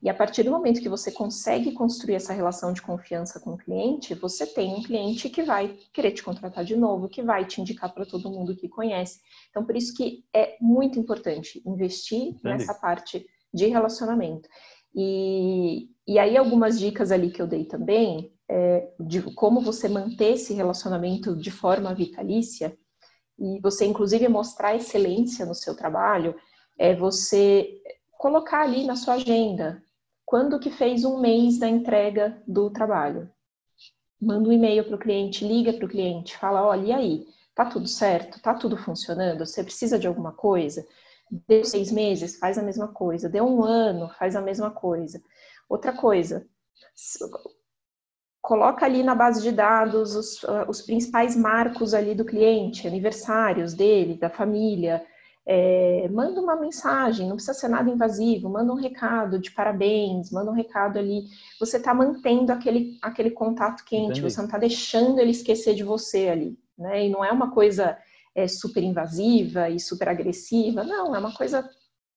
[0.00, 3.58] E a partir do momento que você consegue construir essa relação de confiança com o
[3.58, 7.60] cliente, você tem um cliente que vai querer te contratar de novo, que vai te
[7.60, 9.20] indicar para todo mundo que conhece.
[9.50, 12.44] Então, por isso que é muito importante investir Entendi.
[12.44, 14.48] nessa parte de relacionamento.
[14.94, 20.34] E, e aí, algumas dicas ali que eu dei também, é, de como você manter
[20.34, 22.76] esse relacionamento de forma vitalícia
[23.38, 26.34] e você inclusive mostrar excelência no seu trabalho,
[26.78, 27.80] é você
[28.12, 29.82] colocar ali na sua agenda
[30.24, 33.30] quando que fez um mês da entrega do trabalho.
[34.20, 37.66] Manda um e-mail para o cliente, liga para o cliente, fala, olha, e aí, tá
[37.66, 38.40] tudo certo?
[38.40, 39.46] Tá tudo funcionando?
[39.46, 40.86] Você precisa de alguma coisa?
[41.46, 43.28] Deu seis meses, faz a mesma coisa.
[43.28, 45.22] Deu um ano, faz a mesma coisa.
[45.68, 46.46] Outra coisa,
[48.46, 53.74] coloca ali na base de dados os, uh, os principais marcos ali do cliente, aniversários
[53.74, 55.04] dele, da família,
[55.44, 60.48] é, manda uma mensagem, não precisa ser nada invasivo, manda um recado de parabéns, manda
[60.48, 61.24] um recado ali.
[61.58, 64.20] Você está mantendo aquele, aquele contato quente, Entendi.
[64.20, 67.04] você não está deixando ele esquecer de você ali, né?
[67.04, 67.98] E não é uma coisa
[68.32, 71.68] é, super invasiva e super agressiva, não, é uma coisa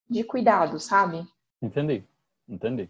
[0.08, 1.26] de cuidado, sabe?
[1.60, 2.04] Entendi,
[2.48, 2.88] entendi.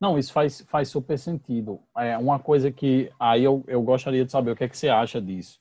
[0.00, 1.80] Não, isso faz, faz super sentido.
[1.96, 4.88] É uma coisa que aí eu, eu gostaria de saber o que é que você
[4.88, 5.60] acha disso.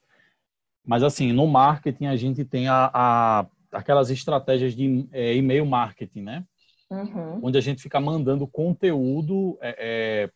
[0.85, 6.21] Mas assim, no marketing a gente tem a, a aquelas estratégias de é, e-mail marketing,
[6.21, 6.45] né?
[6.89, 7.39] Uhum.
[7.43, 10.29] Onde a gente fica mandando conteúdo é, é,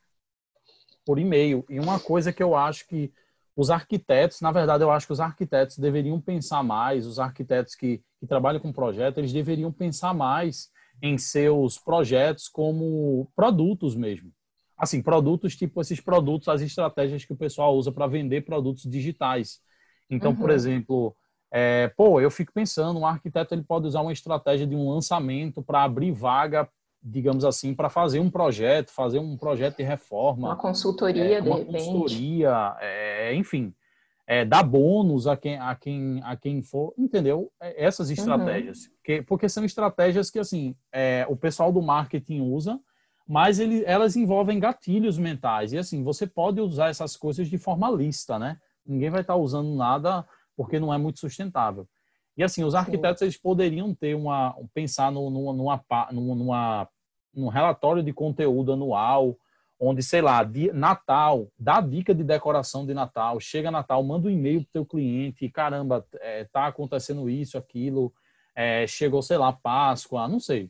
[1.05, 1.65] por e-mail.
[1.69, 3.12] E uma coisa que eu acho que
[3.55, 8.01] os arquitetos, na verdade, eu acho que os arquitetos deveriam pensar mais, os arquitetos que,
[8.19, 14.31] que trabalham com projeto, eles deveriam pensar mais em seus projetos como produtos mesmo.
[14.77, 19.59] assim, produtos tipo esses produtos, as estratégias que o pessoal usa para vender produtos digitais.
[20.09, 20.38] Então, uhum.
[20.38, 21.15] por exemplo,
[21.51, 25.62] é, pô, eu fico pensando, um arquiteto ele pode usar uma estratégia de um lançamento
[25.62, 26.67] para abrir vaga,
[27.01, 30.49] digamos assim, para fazer um projeto, fazer um projeto de reforma.
[30.49, 31.71] Uma consultoria, é, uma de repente.
[31.71, 33.73] consultoria, é, enfim,
[34.30, 37.52] é, dar bônus a quem, a, quem, a quem for, entendeu?
[37.60, 38.13] É, essas uhum.
[38.13, 38.86] estratégias.
[38.86, 38.92] Uhum.
[39.04, 42.80] Que, porque são estratégias que, assim, é, o pessoal do marketing usa,
[43.28, 45.74] mas ele, elas envolvem gatilhos mentais.
[45.74, 48.60] E assim, você pode usar essas coisas de forma lista, né?
[48.86, 50.24] Ninguém vai estar usando nada
[50.56, 51.88] porque não é muito sustentável.
[52.38, 56.89] E assim, os arquitetos eles poderiam ter uma pensar no, numa, numa, numa,
[57.34, 59.36] num relatório de conteúdo anual,
[59.80, 64.62] onde, sei lá, Natal, dá dica de decoração de Natal, chega Natal, manda um e-mail
[64.62, 68.13] pro teu cliente, caramba, é, tá acontecendo isso, aquilo,
[68.54, 70.70] é, chegou, sei lá, Páscoa, não sei.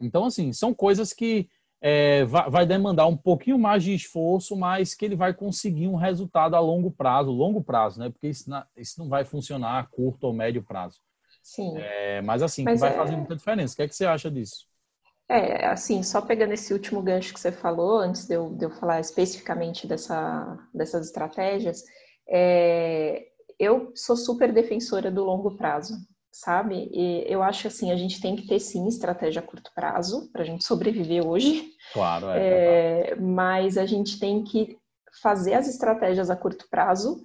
[0.00, 1.48] Então, assim, são coisas que
[1.80, 6.54] é, vai, demandar um pouquinho mais de esforço, mas que ele vai conseguir um resultado
[6.54, 8.08] a longo prazo, longo prazo, né?
[8.08, 11.00] Porque isso, na, isso não vai funcionar a curto ou médio prazo.
[11.42, 11.76] Sim.
[11.76, 12.96] É, mas assim, mas vai é...
[12.96, 13.74] fazer muita diferença.
[13.74, 14.68] O que, é que você acha disso?
[15.32, 18.70] É, assim, só pegando esse último gancho que você falou, antes de eu, de eu
[18.70, 21.82] falar especificamente dessa, dessas estratégias,
[22.28, 23.24] é,
[23.58, 25.94] eu sou super defensora do longo prazo
[26.32, 26.88] sabe?
[26.90, 30.42] E eu acho assim, a gente tem que ter sim estratégia a curto prazo para
[30.42, 31.68] a gente sobreviver hoje.
[31.92, 33.10] Claro, é.
[33.10, 34.78] é mas a gente tem que
[35.22, 37.20] fazer as estratégias a curto prazo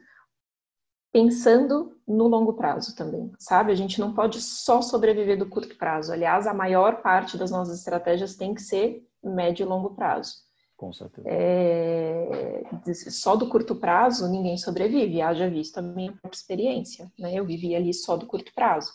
[1.12, 3.72] pensando no longo prazo também, sabe?
[3.72, 6.14] A gente não pode só sobreviver do curto prazo.
[6.14, 10.36] Aliás, a maior parte das nossas estratégias tem que ser médio e longo prazo.
[10.78, 11.28] Com certeza.
[11.28, 12.64] É,
[13.10, 17.34] só do curto prazo ninguém sobrevive, haja visto a minha própria experiência, né?
[17.34, 18.92] Eu vivi ali só do curto prazo.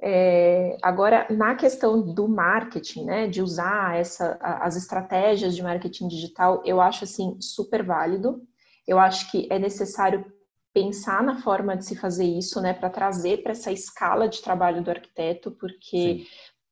[0.00, 6.62] É, agora, na questão do marketing, né, de usar essa, as estratégias de marketing digital,
[6.64, 8.42] eu acho assim super válido.
[8.86, 10.24] Eu acho que é necessário
[10.76, 14.84] pensar na forma de se fazer isso, né, para trazer para essa escala de trabalho
[14.84, 16.26] do arquiteto, porque Sim.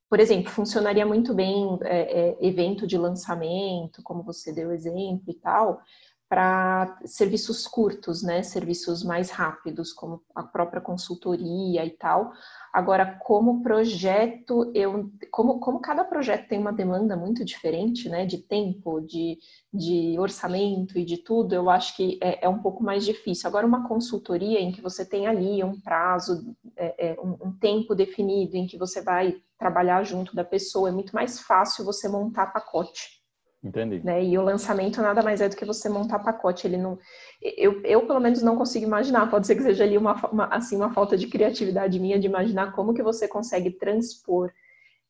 [0.07, 5.33] por exemplo, funcionaria muito bem é, é, evento de lançamento, como você deu exemplo e
[5.33, 5.81] tal,
[6.27, 8.41] para serviços curtos, né?
[8.41, 12.31] Serviços mais rápidos, como a própria consultoria e tal.
[12.73, 18.25] Agora, como projeto, eu, como, como cada projeto tem uma demanda muito diferente, né?
[18.25, 19.37] De tempo, de,
[19.71, 23.47] de orçamento e de tudo, eu acho que é, é um pouco mais difícil.
[23.47, 27.93] Agora, uma consultoria em que você tem ali um prazo, é, é, um, um tempo
[27.93, 32.47] definido, em que você vai trabalhar junto da pessoa, é muito mais fácil você montar
[32.47, 33.24] pacote.
[33.65, 33.99] Entendi.
[34.03, 34.23] Né?
[34.23, 36.67] E o lançamento nada mais é do que você montar pacote.
[36.67, 36.99] Ele não,
[37.41, 39.29] eu, eu pelo menos não consigo imaginar.
[39.29, 42.73] Pode ser que seja ali uma, uma assim uma falta de criatividade minha de imaginar
[42.73, 44.51] como que você consegue transpor,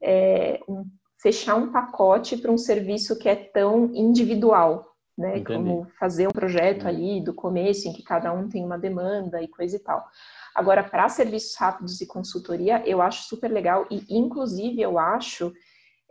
[0.01, 0.85] é, um,
[1.21, 5.39] fechar um pacote para um serviço que é tão individual, né?
[5.39, 5.69] Entendi.
[5.69, 9.49] Como fazer um projeto ali do começo em que cada um tem uma demanda e
[9.49, 10.07] coisa e tal.
[10.55, 15.51] Agora, para serviços rápidos e consultoria, eu acho super legal e, inclusive, eu acho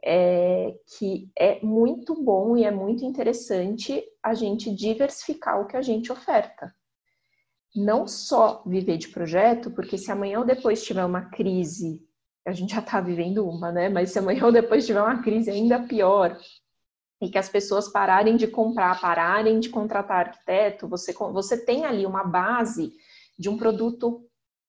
[0.04, 5.82] é, que é muito bom e é muito interessante a gente diversificar o que a
[5.82, 6.74] gente oferta.
[7.74, 12.00] Não só viver de projeto, porque se amanhã ou depois tiver uma crise,
[12.46, 13.88] a gente já está vivendo uma, né?
[13.88, 16.38] Mas se amanhã ou depois tiver uma crise ainda pior,
[17.20, 22.04] e que as pessoas pararem de comprar, pararem de contratar arquiteto, você, você tem ali
[22.04, 22.92] uma base
[23.38, 24.28] de um produto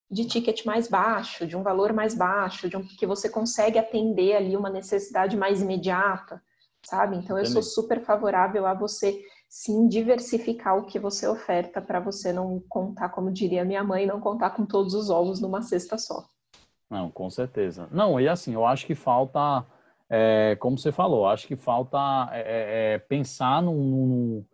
[0.10, 4.36] de ticket mais baixo, de um valor mais baixo, de um, que você consegue atender
[4.36, 6.42] ali uma necessidade mais imediata,
[6.84, 7.18] sabe?
[7.18, 12.32] Então eu sou super favorável a você sim diversificar o que você oferta para você
[12.32, 16.24] não contar, como diria minha mãe, não contar com todos os ovos numa cesta só.
[16.90, 17.88] Não, com certeza.
[17.92, 19.66] Não, e assim, eu acho que falta,
[20.10, 21.98] é, como você falou, acho que falta
[22.32, 24.46] é, é, pensar no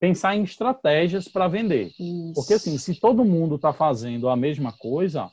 [0.00, 1.92] pensar em estratégias para vender.
[1.98, 2.34] Isso.
[2.34, 5.30] Porque assim, se todo mundo está fazendo a mesma coisa,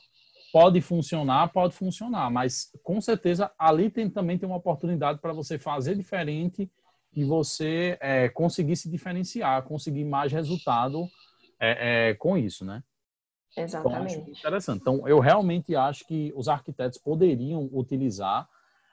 [0.52, 5.58] pode funcionar, pode funcionar, mas com certeza ali tem, também tem uma oportunidade para você
[5.58, 6.70] fazer diferente
[7.14, 11.06] e você é, conseguir se diferenciar, conseguir mais resultado
[11.58, 12.82] é, é, com isso, né?
[13.56, 14.16] Exatamente.
[14.16, 14.80] Então, interessante.
[14.80, 18.46] Então, eu realmente acho que os arquitetos poderiam utilizar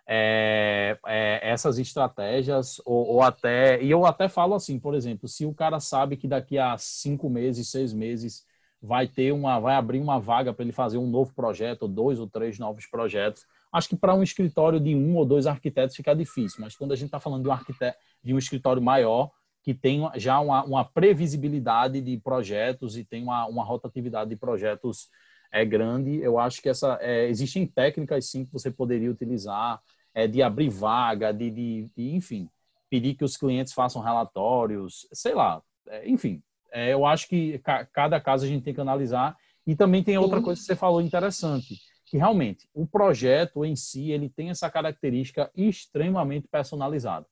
[0.08, 5.46] é, é, essas estratégias, ou, ou, até, e eu até falo assim, por exemplo, se
[5.46, 8.46] o cara sabe que daqui a cinco meses, seis meses,
[8.82, 12.20] vai ter uma, vai abrir uma vaga para ele fazer um novo projeto, ou dois
[12.20, 16.14] ou três novos projetos, acho que para um escritório de um ou dois arquitetos fica
[16.14, 19.32] difícil, mas quando a gente está falando de um arquiteto, de um escritório maior,
[19.64, 25.08] que tem já uma, uma previsibilidade de projetos e tem uma, uma rotatividade de projetos
[25.54, 29.80] é grande, eu acho que essa é, existem técnicas sim que você poderia utilizar,
[30.14, 32.50] é, de abrir vaga, de, de, de, enfim.
[32.90, 36.42] pedir que os clientes façam relatórios, sei lá, é, enfim.
[36.72, 39.38] É, eu acho que ca cada caso a gente tem que analisar.
[39.66, 44.12] E também tem outra coisa que você falou interessante, que realmente o projeto em si
[44.12, 47.26] ele tem essa característica extremamente personalizada.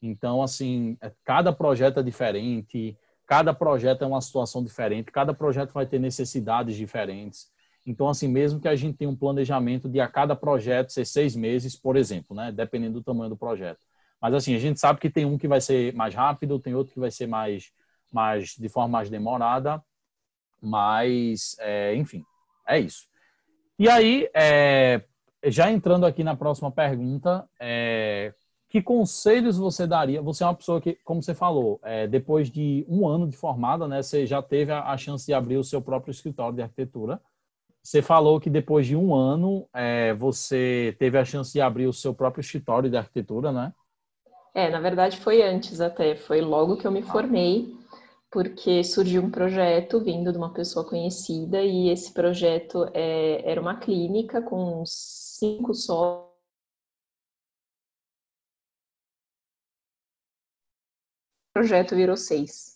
[0.00, 2.96] Então, assim, é, cada projeto é diferente,
[3.26, 7.50] cada projeto é uma situação diferente, cada projeto vai ter necessidades diferentes.
[7.86, 11.36] Então, assim, mesmo que a gente tenha um planejamento de a cada projeto ser seis
[11.36, 12.50] meses, por exemplo, né?
[12.50, 13.78] Dependendo do tamanho do projeto.
[14.20, 16.92] Mas, assim, a gente sabe que tem um que vai ser mais rápido, tem outro
[16.92, 17.70] que vai ser mais,
[18.12, 19.80] mais de forma mais demorada.
[20.60, 22.24] Mas, é, enfim,
[22.66, 23.06] é isso.
[23.78, 25.02] E aí, é,
[25.44, 28.34] já entrando aqui na próxima pergunta, é,
[28.68, 30.20] que conselhos você daria?
[30.22, 33.86] Você é uma pessoa que, como você falou, é, depois de um ano de formada,
[33.86, 37.20] né, você já teve a, a, chance de abrir o seu próprio escritório de arquitetura.
[37.86, 41.92] Você falou que depois de um ano é, você teve a chance de abrir o
[41.92, 43.72] seu próprio escritório de arquitetura, né?
[44.52, 47.72] É, na verdade foi antes até, foi logo que eu me formei,
[48.28, 53.78] porque surgiu um projeto vindo de uma pessoa conhecida e esse projeto é, era uma
[53.78, 56.26] clínica com cinco sócios.
[61.54, 62.75] Projeto virou seis.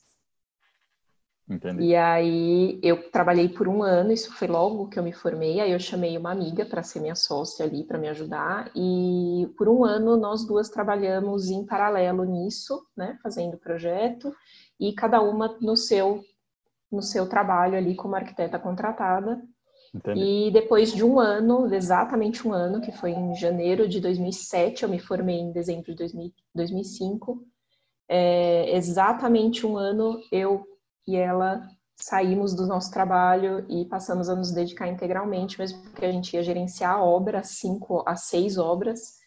[1.50, 1.82] Entendi.
[1.82, 5.72] E aí eu trabalhei por um ano, isso foi logo que eu me formei, aí
[5.72, 9.84] eu chamei uma amiga para ser minha sócia ali, para me ajudar, e por um
[9.84, 14.32] ano nós duas trabalhamos em paralelo nisso, né, fazendo projeto,
[14.78, 16.22] e cada uma no seu
[16.90, 19.40] no seu trabalho ali como arquiteta contratada.
[19.94, 20.48] Entendi.
[20.48, 24.88] E depois de um ano, exatamente um ano, que foi em janeiro de 2007, eu
[24.88, 27.44] me formei em dezembro de 2000, 2005,
[28.08, 30.66] é, exatamente um ano eu
[31.10, 36.12] e ela saímos do nosso trabalho e passamos a nos dedicar integralmente, mesmo porque a
[36.12, 39.18] gente ia gerenciar a obra, cinco a seis obras,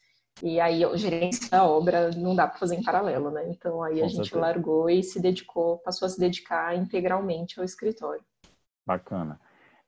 [0.42, 3.48] e aí gerenciar a obra não dá para fazer em paralelo, né?
[3.50, 4.40] Então aí Com a gente certeza.
[4.40, 8.24] largou e se dedicou, passou a se dedicar integralmente ao escritório.
[8.86, 9.40] Bacana.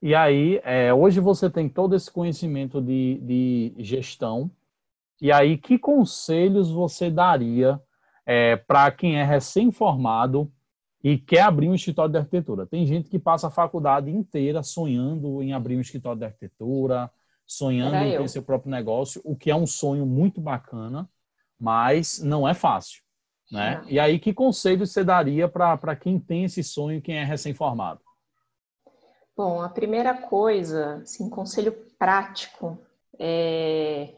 [0.01, 4.51] E aí, é, hoje você tem todo esse conhecimento de, de gestão,
[5.19, 7.81] e aí que conselhos você daria
[8.25, 10.51] é, para quem é recém-formado
[11.05, 12.65] e quer abrir um escritório de arquitetura.
[12.65, 17.11] Tem gente que passa a faculdade inteira sonhando em abrir um escritório de arquitetura,
[17.45, 18.23] sonhando Era em eu.
[18.23, 21.07] ter seu próprio negócio, o que é um sonho muito bacana,
[21.59, 23.03] mas não é fácil.
[23.51, 23.85] Né?
[23.87, 28.01] E aí, que conselho você daria para quem tem esse sonho, quem é recém-formado?
[29.37, 32.79] Bom, a primeira coisa, assim, conselho prático,
[33.19, 34.11] é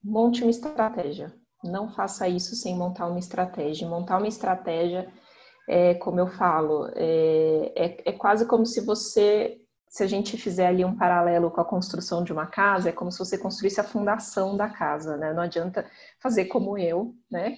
[0.00, 1.34] monte uma estratégia.
[1.64, 3.88] Não faça isso sem montar uma estratégia.
[3.88, 5.12] Montar uma estratégia
[5.72, 9.58] é, como eu falo, é, é, é, quase como se você,
[9.88, 13.10] se a gente fizer ali um paralelo com a construção de uma casa, é como
[13.10, 15.32] se você construísse a fundação da casa, né?
[15.32, 15.86] Não adianta
[16.20, 17.56] fazer como eu, né?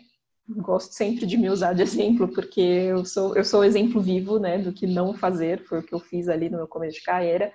[0.48, 4.38] Gosto sempre de me usar de exemplo, porque eu sou, eu sou o exemplo vivo,
[4.38, 7.02] né, do que não fazer, foi o que eu fiz ali no meu começo de
[7.04, 7.52] carreira,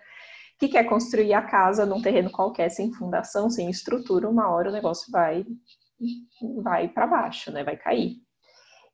[0.60, 4.74] que quer construir a casa num terreno qualquer, sem fundação, sem estrutura, uma hora o
[4.74, 5.46] negócio vai
[6.64, 8.18] vai para baixo, né, vai cair.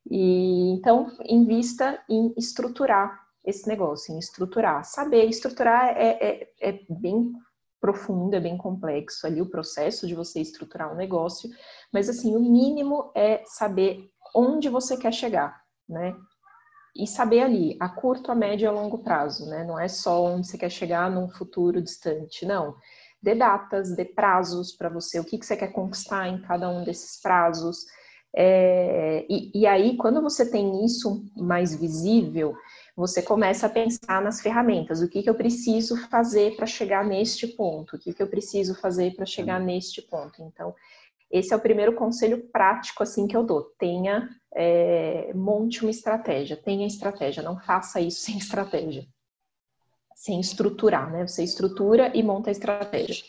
[0.10, 4.84] E então invista em estruturar esse negócio, em estruturar.
[4.84, 7.34] Saber estruturar é, é, é bem
[7.80, 11.50] profundo, é bem complexo ali o processo de você estruturar um negócio,
[11.94, 16.16] mas assim, o mínimo é saber onde você quer chegar, né?
[16.96, 19.64] E saber ali, a curto, a médio e a longo prazo, né?
[19.64, 22.76] Não é só onde você quer chegar num futuro distante, não.
[23.22, 26.84] Dê datas, dê prazos para você, o que, que você quer conquistar em cada um
[26.84, 27.86] desses prazos,
[28.38, 32.54] é, e, e aí, quando você tem isso mais visível,
[32.96, 35.02] você começa a pensar nas ferramentas.
[35.02, 37.96] O que, que eu preciso fazer para chegar neste ponto?
[37.96, 39.68] O que, que eu preciso fazer para chegar uhum.
[39.68, 40.42] neste ponto?
[40.42, 40.76] Então,
[41.32, 43.64] esse é o primeiro conselho prático assim que eu dou.
[43.80, 46.58] Tenha, é, monte uma estratégia.
[46.58, 47.42] Tenha estratégia.
[47.42, 49.08] Não faça isso sem estratégia.
[50.14, 51.26] Sem estruturar, né?
[51.26, 53.24] Você estrutura e monta a estratégia.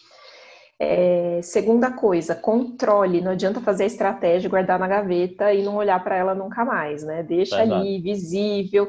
[0.78, 3.22] É, segunda coisa, controle.
[3.22, 7.02] Não adianta fazer a estratégia, guardar na gaveta e não olhar para ela nunca mais,
[7.02, 7.22] né?
[7.22, 8.88] Deixa ali, visível,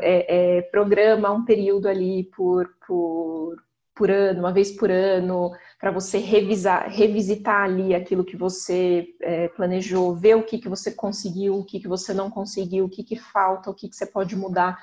[0.00, 3.62] é, é, programa um período ali por, por,
[3.94, 9.46] por ano, uma vez por ano, para você revisar, revisitar ali aquilo que você é,
[9.48, 13.04] planejou, ver o que, que você conseguiu, o que, que você não conseguiu, o que,
[13.04, 14.78] que falta, o que, que você pode mudar.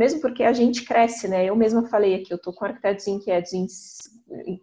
[0.00, 1.44] Mesmo porque a gente cresce, né?
[1.44, 3.66] Eu mesma falei aqui, eu estou com arquitetos inquietos em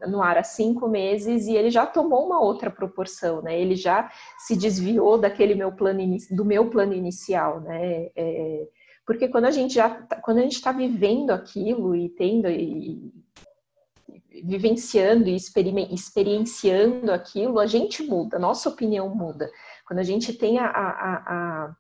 [0.08, 3.60] no ar há cinco meses e ele já tomou uma outra proporção, né?
[3.60, 4.10] Ele já
[4.40, 6.00] se desviou daquele meu plano
[6.32, 8.10] do meu plano inicial, né?
[8.16, 8.68] É,
[9.06, 13.14] porque quando a gente já tá, quando a gente está vivendo aquilo e tendo e,
[14.44, 19.52] vivenciando e experienciando aquilo, a gente muda, nossa opinião muda.
[19.86, 21.76] Quando a gente tem a, a, a,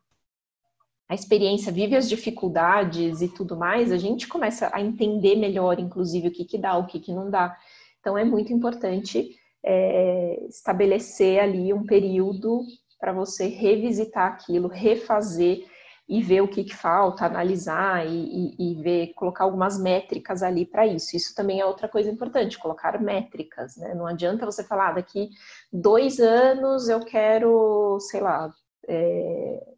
[1.09, 6.27] a experiência, vive as dificuldades e tudo mais, a gente começa a entender melhor, inclusive,
[6.27, 7.57] o que, que dá, o que, que não dá.
[7.99, 12.61] Então, é muito importante é, estabelecer ali um período
[12.99, 15.65] para você revisitar aquilo, refazer
[16.09, 20.65] e ver o que, que falta, analisar e, e, e, ver, colocar algumas métricas ali
[20.65, 21.15] para isso.
[21.15, 23.93] Isso também é outra coisa importante, colocar métricas, né?
[23.93, 25.29] Não adianta você falar, ah, daqui
[25.71, 28.53] dois anos eu quero, sei lá,
[28.87, 29.76] é,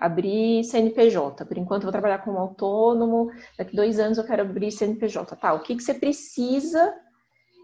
[0.00, 1.44] abrir CNPJ.
[1.44, 5.36] Por enquanto vou trabalhar como autônomo, daqui dois anos eu quero abrir CNPJ.
[5.36, 6.92] Tá, o que, que você precisa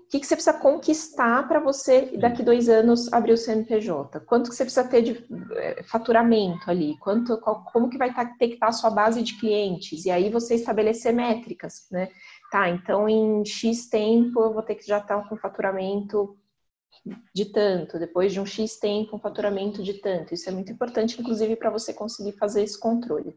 [0.07, 4.20] o que, que você precisa conquistar para você, daqui dois anos, abrir o CNPJ?
[4.20, 5.26] Quanto que você precisa ter de
[5.57, 6.97] eh, faturamento ali?
[6.99, 10.05] Quanto, qual, como que vai tá, ter que estar tá a sua base de clientes?
[10.05, 12.09] E aí você estabelecer métricas, né?
[12.53, 16.39] Tá, então em X tempo eu vou ter que já estar tá com faturamento
[17.34, 20.34] de tanto, depois de um X tempo um faturamento de tanto.
[20.34, 23.36] Isso é muito importante, inclusive, para você conseguir fazer esse controle.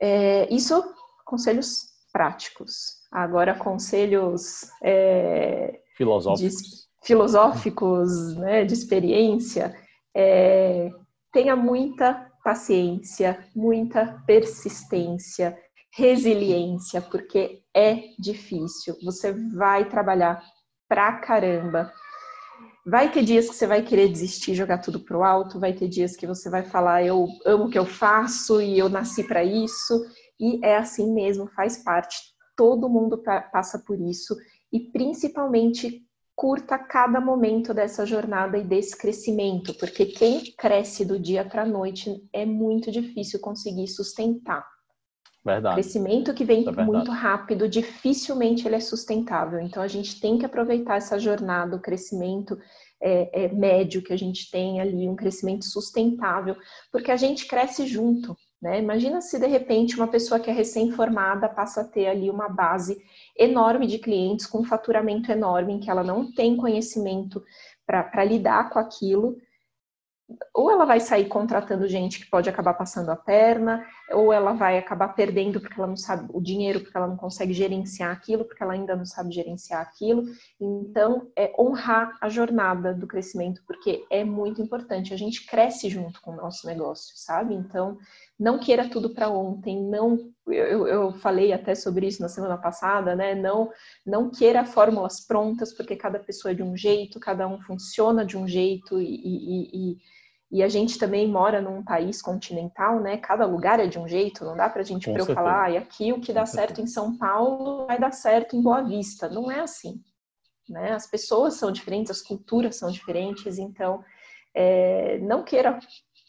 [0.00, 0.82] É, isso,
[1.24, 3.00] conselhos práticos.
[3.10, 9.76] Agora, conselhos é, filosóficos, de, filosóficos né, de experiência,
[10.14, 10.90] é,
[11.32, 15.56] tenha muita paciência, muita persistência,
[15.92, 18.96] resiliência, porque é difícil.
[19.02, 20.42] Você vai trabalhar
[20.88, 21.92] pra caramba.
[22.86, 26.16] Vai ter dias que você vai querer desistir, jogar tudo pro alto, vai ter dias
[26.16, 30.02] que você vai falar eu amo o que eu faço e eu nasci para isso,
[30.38, 32.16] e é assim mesmo, faz parte.
[32.56, 33.22] Todo mundo
[33.52, 34.34] passa por isso.
[34.72, 36.02] E principalmente
[36.34, 41.66] curta cada momento dessa jornada e desse crescimento, porque quem cresce do dia para a
[41.66, 44.66] noite é muito difícil conseguir sustentar.
[45.44, 45.76] Verdade.
[45.76, 49.58] Crescimento que vem é muito rápido, dificilmente ele é sustentável.
[49.58, 52.58] Então a gente tem que aproveitar essa jornada, o crescimento
[53.00, 56.54] é, é, médio que a gente tem ali, um crescimento sustentável,
[56.92, 58.36] porque a gente cresce junto.
[58.60, 58.78] Né?
[58.78, 63.02] Imagina se de repente uma pessoa que é recém-formada passa a ter ali uma base
[63.34, 67.42] enorme de clientes com um faturamento enorme, em que ela não tem conhecimento
[67.86, 69.38] para lidar com aquilo
[70.54, 74.78] ou ela vai sair contratando gente que pode acabar passando a perna, ou ela vai
[74.78, 78.62] acabar perdendo porque ela não sabe o dinheiro, porque ela não consegue gerenciar aquilo, porque
[78.62, 80.24] ela ainda não sabe gerenciar aquilo.
[80.60, 85.14] Então, é honrar a jornada do crescimento, porque é muito importante.
[85.14, 87.54] A gente cresce junto com o nosso negócio, sabe?
[87.54, 87.98] Então,
[88.38, 90.32] não queira tudo para ontem, não.
[90.46, 93.34] Eu, eu falei até sobre isso na semana passada, né?
[93.34, 93.70] Não,
[94.04, 98.36] não queira fórmulas prontas, porque cada pessoa é de um jeito, cada um funciona de
[98.36, 99.98] um jeito e, e, e
[100.50, 103.16] e a gente também mora num país continental, né?
[103.18, 105.76] Cada lugar é de um jeito, não dá pra gente pra eu falar, ah, e
[105.76, 106.82] aqui o que dá Com certo certeza.
[106.82, 109.28] em São Paulo vai dar certo em Boa Vista.
[109.28, 110.02] Não é assim.
[110.68, 110.92] Né?
[110.92, 114.04] As pessoas são diferentes, as culturas são diferentes, então
[114.52, 115.78] é, não queira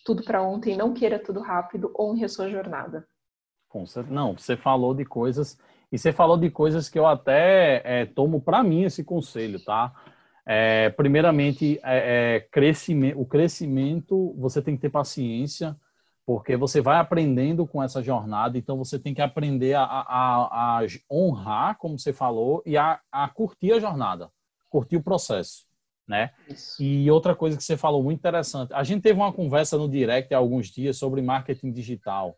[0.05, 3.07] tudo para ontem, não queira tudo rápido, honre a sua jornada.
[4.09, 5.57] Não, você falou de coisas,
[5.91, 9.93] e você falou de coisas que eu até é, tomo para mim esse conselho, tá?
[10.53, 15.77] É, primeiramente, é, é, crescimento, o crescimento, você tem que ter paciência,
[16.25, 20.87] porque você vai aprendendo com essa jornada, então você tem que aprender a, a, a
[21.09, 24.29] honrar, como você falou, e a, a, curtir a jornada,
[24.69, 25.65] curtir o processo,
[26.05, 26.31] né?
[26.49, 26.83] Isso.
[26.83, 30.33] E outra coisa que você falou muito interessante, a gente teve uma conversa no direct
[30.33, 32.35] há alguns dias sobre marketing digital,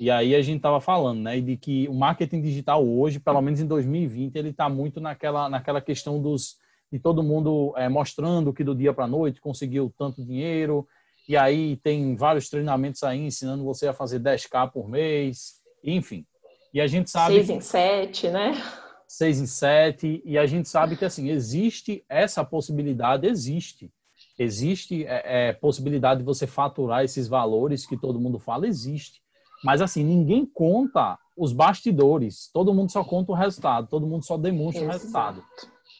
[0.00, 3.60] e aí a gente estava falando, né, de que o marketing digital hoje, pelo menos
[3.60, 6.63] em 2020, ele está muito naquela, naquela questão dos
[6.94, 10.86] de todo mundo é, mostrando que do dia para a noite conseguiu tanto dinheiro,
[11.28, 16.24] e aí tem vários treinamentos aí ensinando você a fazer 10k por mês, enfim.
[16.72, 17.34] E a gente sabe.
[17.34, 18.62] Seis em sete, né?
[19.08, 23.90] Seis em sete, e a gente sabe que assim, existe essa possibilidade, existe.
[24.38, 29.20] Existe é, é, possibilidade de você faturar esses valores que todo mundo fala, existe.
[29.64, 34.36] Mas assim, ninguém conta os bastidores, todo mundo só conta o resultado, todo mundo só
[34.36, 34.96] demonstra Exato.
[34.96, 35.44] o resultado.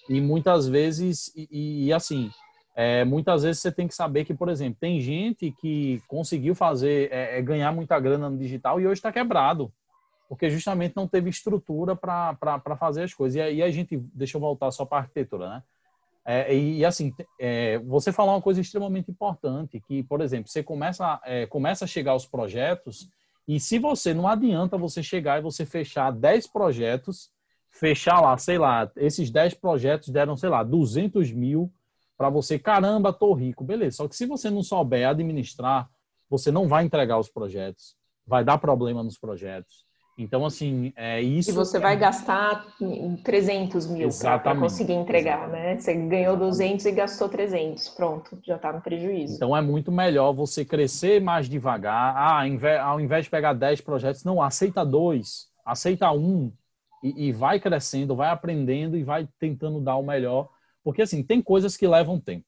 [0.08, 2.30] E muitas vezes, e, e assim,
[2.74, 7.10] é, muitas vezes você tem que saber que, por exemplo, tem gente que conseguiu fazer,
[7.12, 9.72] é, é ganhar muita grana no digital e hoje está quebrado,
[10.28, 13.36] porque justamente não teve estrutura para fazer as coisas.
[13.36, 15.62] E aí a gente, deixa eu voltar só para a arquitetura, né?
[16.26, 20.62] É, e, e, assim, é, você falou uma coisa extremamente importante, que, por exemplo, você
[20.62, 23.10] começa, é, começa a chegar aos projetos,
[23.46, 27.30] e se você não adianta você chegar e você fechar 10 projetos
[27.74, 31.72] fechar lá, sei lá, esses 10 projetos deram, sei lá, 200 mil
[32.16, 33.96] para você, caramba, tô rico, beleza.
[33.96, 35.88] Só que se você não souber administrar,
[36.30, 39.84] você não vai entregar os projetos, vai dar problema nos projetos.
[40.16, 41.50] Então, assim, é isso.
[41.50, 41.80] E você é...
[41.80, 42.64] vai gastar
[43.24, 45.74] 300 mil para conseguir entregar, Exatamente.
[45.74, 45.80] né?
[45.80, 49.34] Você ganhou 200 e gastou 300, pronto, já está no prejuízo.
[49.34, 52.14] Então, é muito melhor você crescer mais devagar.
[52.16, 52.44] Ah,
[52.84, 56.52] ao invés de pegar 10 projetos, não, aceita dois, aceita um
[57.04, 60.48] e, e vai crescendo, vai aprendendo e vai tentando dar o melhor.
[60.82, 62.46] Porque, assim, tem coisas que levam tempo,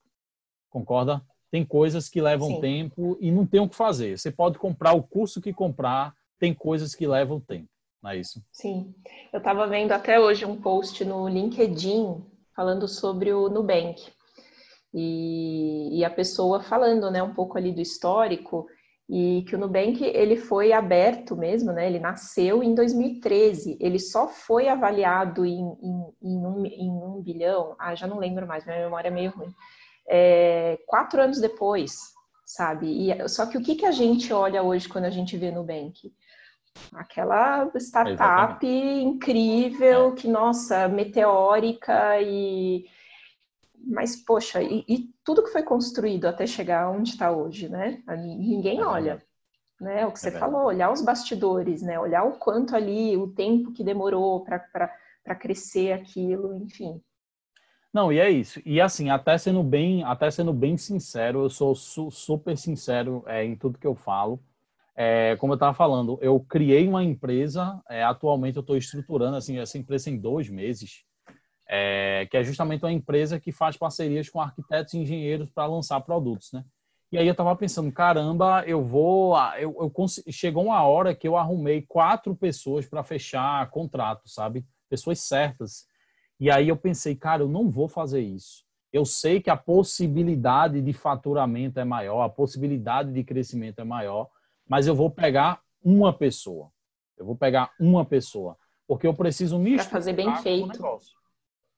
[0.71, 1.23] concorda?
[1.51, 2.61] Tem coisas que levam Sim.
[2.61, 4.19] tempo e não tem o que fazer.
[4.19, 7.69] Você pode comprar o curso que comprar tem coisas que levam tempo,
[8.03, 8.43] não é isso?
[8.51, 8.95] Sim.
[9.33, 12.23] Eu estava vendo até hoje um post no LinkedIn
[12.55, 14.03] falando sobre o Nubank.
[14.93, 18.67] E, e, a pessoa falando né, um pouco ali do histórico
[19.09, 21.87] e que o Nubank ele foi aberto mesmo, né?
[21.87, 23.79] Ele nasceu em 2013.
[23.81, 27.77] Ele só foi avaliado em, em, em, um, em um, bilhão.
[27.79, 28.67] Ah, já não lembro mais.
[28.67, 29.55] Minha memória é meio ruim.
[30.09, 31.97] É, quatro anos depois,
[32.45, 33.11] sabe?
[33.11, 36.13] E, só que o que, que a gente olha hoje quando a gente vê Nubank?
[36.93, 39.05] Aquela startup Exatamente.
[39.05, 40.13] incrível, é.
[40.17, 42.85] que, nossa, meteórica e.
[43.87, 48.03] Mas, poxa, e, e, tudo que foi construído até chegar onde está hoje, né?
[48.09, 49.23] Ninguém é olha.
[49.81, 50.05] Né?
[50.05, 51.99] O que você é falou, olhar os bastidores, né?
[51.99, 57.01] Olhar o quanto ali, o tempo que demorou para crescer aquilo, enfim.
[57.93, 58.61] Não, e é isso.
[58.67, 63.45] E assim, até sendo bem, até sendo bem sincero, eu sou su super sincero é,
[63.45, 64.43] em tudo que eu falo.
[64.97, 69.59] É, como eu estava falando, eu criei uma empresa, é, atualmente eu estou estruturando assim,
[69.59, 71.06] essa empresa em dois meses,
[71.69, 76.01] é, que é justamente uma empresa que faz parcerias com arquitetos e engenheiros para lançar
[76.01, 76.65] produtos, né?
[77.13, 81.37] E aí eu estava pensando, caramba, eu vou, eu, eu chegou uma hora que eu
[81.37, 84.67] arrumei quatro pessoas para fechar contrato, sabe?
[84.89, 85.87] Pessoas certas.
[86.39, 88.65] E aí eu pensei, cara, eu não vou fazer isso.
[88.93, 94.29] Eu sei que a possibilidade de faturamento é maior, a possibilidade de crescimento é maior,
[94.69, 96.71] mas eu vou pegar uma pessoa.
[97.17, 98.57] Eu vou pegar uma pessoa,
[98.87, 101.17] porque eu preciso me pra fazer bem feito, negócio,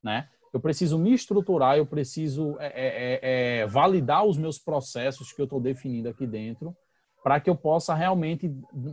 [0.03, 0.29] né?
[0.53, 5.41] Eu preciso me estruturar, eu preciso é, é, é, é validar os meus processos que
[5.41, 6.75] eu estou definindo aqui dentro,
[7.23, 8.51] para que eu possa realmente,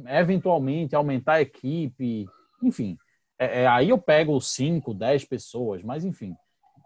[0.08, 2.26] eventualmente, aumentar a equipe,
[2.62, 2.97] enfim.
[3.39, 6.36] É, é, aí eu pego 5, 10 pessoas, mas enfim.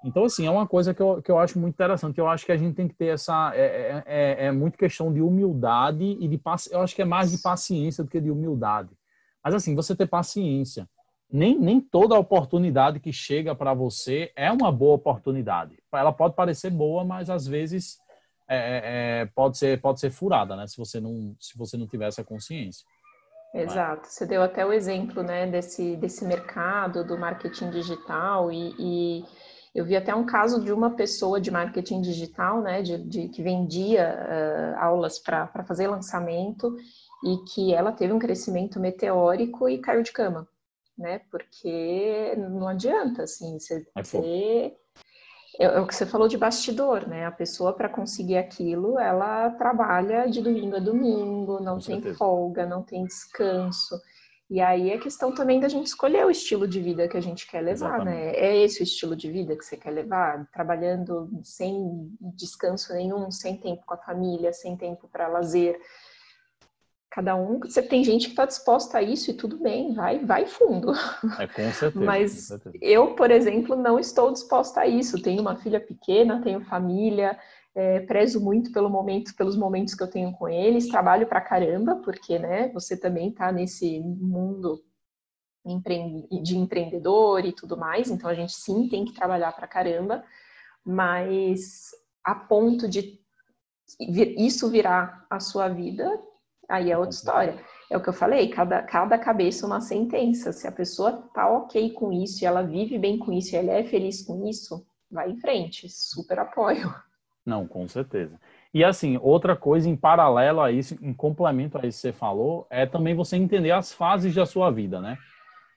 [0.03, 2.17] Então, assim, é uma coisa que eu, que eu acho muito interessante.
[2.19, 3.51] Eu acho que a gente tem que ter essa.
[3.55, 6.39] É muito questão de humildade e de.
[6.71, 8.89] Eu acho que é mais de paciência do que de humildade.
[9.43, 10.87] Mas, assim, você ter paciência.
[11.31, 15.77] Nem, nem toda oportunidade que chega para você é uma boa oportunidade.
[15.93, 17.99] Ela pode parecer boa, mas às vezes
[18.47, 18.81] é, é,
[19.21, 20.65] é pode, ser, pode ser furada, né?
[20.65, 22.83] Se você não, se você não tiver essa consciência.
[23.53, 24.07] Exato.
[24.07, 29.25] Você deu até o exemplo, né, desse, desse mercado do marketing digital e, e
[29.73, 33.41] eu vi até um caso de uma pessoa de marketing digital, né, de, de que
[33.41, 36.75] vendia uh, aulas para fazer lançamento
[37.23, 40.47] e que ela teve um crescimento meteórico e caiu de cama,
[40.99, 41.21] né?
[41.31, 44.75] Porque não adianta, assim, você, é, você
[45.59, 47.25] é, é, o que você falou de bastidor, né?
[47.25, 52.17] A pessoa para conseguir aquilo, ela trabalha de domingo a domingo, não Com tem certeza.
[52.17, 53.99] folga, não tem descanso.
[54.49, 57.47] E aí é questão também da gente escolher o estilo de vida que a gente
[57.47, 58.29] quer levar, né?
[58.29, 58.39] Exatamente.
[58.39, 58.45] né?
[58.45, 60.49] É esse o estilo de vida que você quer levar?
[60.51, 65.79] Trabalhando sem descanso nenhum, sem tempo com a família, sem tempo para lazer.
[67.19, 70.45] Cada um, você tem gente que está disposta a isso e tudo bem, vai, vai
[70.45, 70.93] fundo.
[71.37, 72.05] É com certeza.
[72.05, 72.77] Mas com certeza.
[72.81, 75.21] eu, por exemplo, não estou disposta a isso.
[75.21, 77.37] Tenho uma filha pequena, tenho família,
[77.75, 81.97] é, prezo muito pelo momento, pelos momentos que eu tenho com eles, trabalho pra caramba,
[81.97, 84.81] porque né, você também está nesse mundo
[86.41, 90.23] de empreendedor e tudo mais, então a gente sim tem que trabalhar pra caramba,
[90.85, 91.89] mas
[92.23, 93.19] a ponto de
[94.37, 96.09] isso virar a sua vida,
[96.69, 97.59] aí é outra história.
[97.89, 100.53] É o que eu falei, cada, cada cabeça uma sentença.
[100.53, 103.71] Se a pessoa tá ok com isso e ela vive bem com isso e ela
[103.71, 106.93] é feliz com isso, vai em frente, super apoio.
[107.43, 108.39] Não, com certeza.
[108.71, 112.67] E assim, outra coisa em paralelo a isso, em complemento a isso que você falou,
[112.69, 115.17] é também você entender as fases da sua vida, né?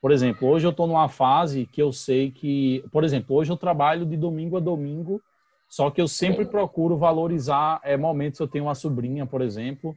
[0.02, 3.56] Por exemplo, hoje eu estou numa fase que eu sei que, por exemplo, hoje eu
[3.56, 5.22] trabalho de domingo a domingo,
[5.68, 8.38] só que eu sempre procuro valorizar é, momentos.
[8.38, 9.96] Eu tenho uma sobrinha, por exemplo,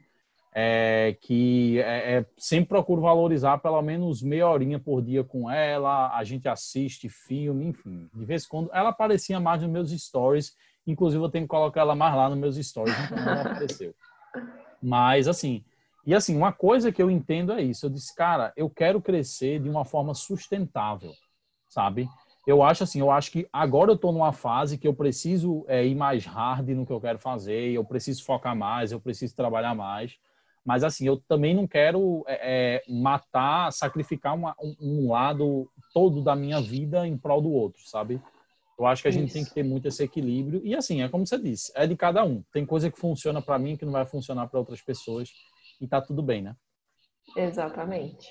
[0.57, 6.15] é, que é, é, sempre procuro valorizar pelo menos meia horinha por dia com ela.
[6.15, 8.09] A gente assiste filme, enfim.
[8.13, 10.55] De vez em quando ela aparecia mais nos meus stories
[10.87, 13.93] Inclusive, eu tenho que colocar ela mais lá nos meus stories, então não apareceu.
[14.81, 15.63] Mas, assim,
[16.05, 17.87] e assim, uma coisa que eu entendo é isso.
[17.87, 21.11] Eu disse, cara, eu quero crescer de uma forma sustentável,
[21.67, 22.07] sabe?
[22.45, 25.83] Eu acho assim, eu acho que agora eu estou numa fase que eu preciso é,
[25.83, 29.73] ir mais hard no que eu quero fazer, eu preciso focar mais, eu preciso trabalhar
[29.73, 30.15] mais.
[30.65, 36.23] Mas assim, eu também não quero é, é matar, sacrificar uma, um, um, lado todo
[36.23, 38.19] da minha vida em prol do outro, sabe?
[38.77, 40.61] Eu acho que a gente tem que ter muito esse equilíbrio.
[40.65, 42.43] E assim, é como você disse, é de cada um.
[42.51, 45.29] Tem coisa que funciona para mim que não vai funcionar para outras pessoas.
[45.79, 46.55] E tá tudo bem, né?
[47.37, 48.27] Exatamente.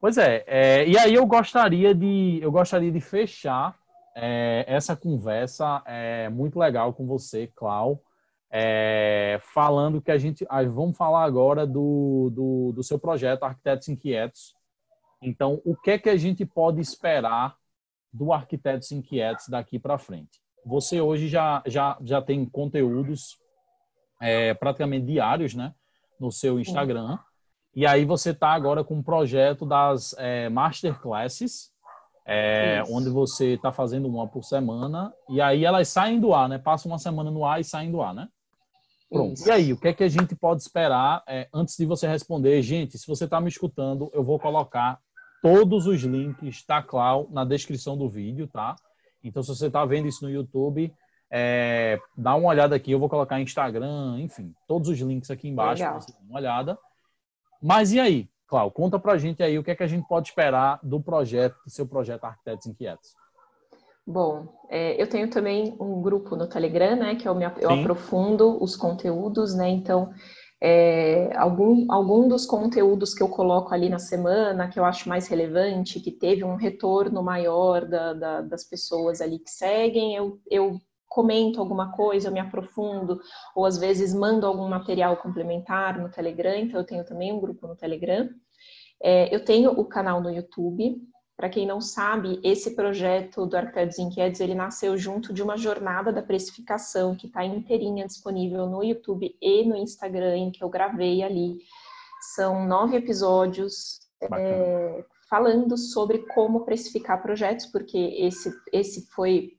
[0.00, 3.78] Pois é, é, e aí eu gostaria de eu gostaria de fechar
[4.16, 8.02] é, essa conversa é, muito legal com você, Clau,
[8.50, 14.54] é, falando que a gente vamos falar agora do, do, do, seu projeto Arquitetos Inquietos.
[15.22, 17.56] Então, o que é que a gente pode esperar
[18.12, 20.40] do Arquitetos Inquietos daqui para frente?
[20.66, 23.38] Você hoje já, já, já tem conteúdos
[24.20, 25.72] é, praticamente diários, né,
[26.18, 27.18] no seu Instagram.
[27.74, 31.70] E aí você está agora com um projeto das é, masterclasses,
[32.26, 36.58] é, onde você está fazendo uma por semana, e aí elas saem do ar, né?
[36.58, 38.28] Passa uma semana no ar e saem do ar, né?
[39.10, 39.34] Pronto.
[39.34, 39.48] Isso.
[39.48, 42.62] E aí, o que é que a gente pode esperar é, antes de você responder?
[42.62, 45.00] Gente, se você está me escutando, eu vou colocar
[45.42, 48.76] todos os links da Clau na descrição do vídeo, tá?
[49.22, 50.94] Então, se você está vendo isso no YouTube,
[51.30, 52.92] é, dá uma olhada aqui.
[52.92, 56.78] Eu vou colocar Instagram, enfim, todos os links aqui embaixo para você dar uma olhada.
[57.60, 60.28] Mas e aí, Cláudio, conta pra gente aí o que é que a gente pode
[60.28, 63.14] esperar do projeto, do seu projeto Arquitetos Inquietos.
[64.06, 68.62] Bom, é, eu tenho também um grupo no Telegram, né, que eu, me, eu aprofundo
[68.62, 70.10] os conteúdos, né, então
[70.62, 75.28] é, algum, algum dos conteúdos que eu coloco ali na semana, que eu acho mais
[75.28, 80.78] relevante, que teve um retorno maior da, da, das pessoas ali que seguem, eu, eu
[81.08, 83.20] comento alguma coisa, eu me aprofundo,
[83.54, 87.66] ou às vezes mando algum material complementar no Telegram, então eu tenho também um grupo
[87.66, 88.28] no Telegram.
[89.02, 91.00] É, eu tenho o canal no YouTube.
[91.40, 96.12] Para quem não sabe, esse projeto do Arquitetos Inquietos, ele nasceu junto de uma jornada
[96.12, 101.22] da precificação que está inteirinha disponível no YouTube e no Instagram, em que eu gravei
[101.22, 101.56] ali.
[102.34, 109.56] São nove episódios é, falando sobre como precificar projetos, porque esse, esse foi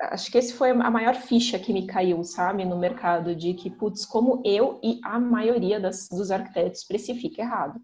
[0.00, 3.68] acho que esse foi a maior ficha que me caiu, sabe, no mercado, de que,
[3.68, 7.78] putz, como eu e a maioria das, dos arquitetos precifica errado.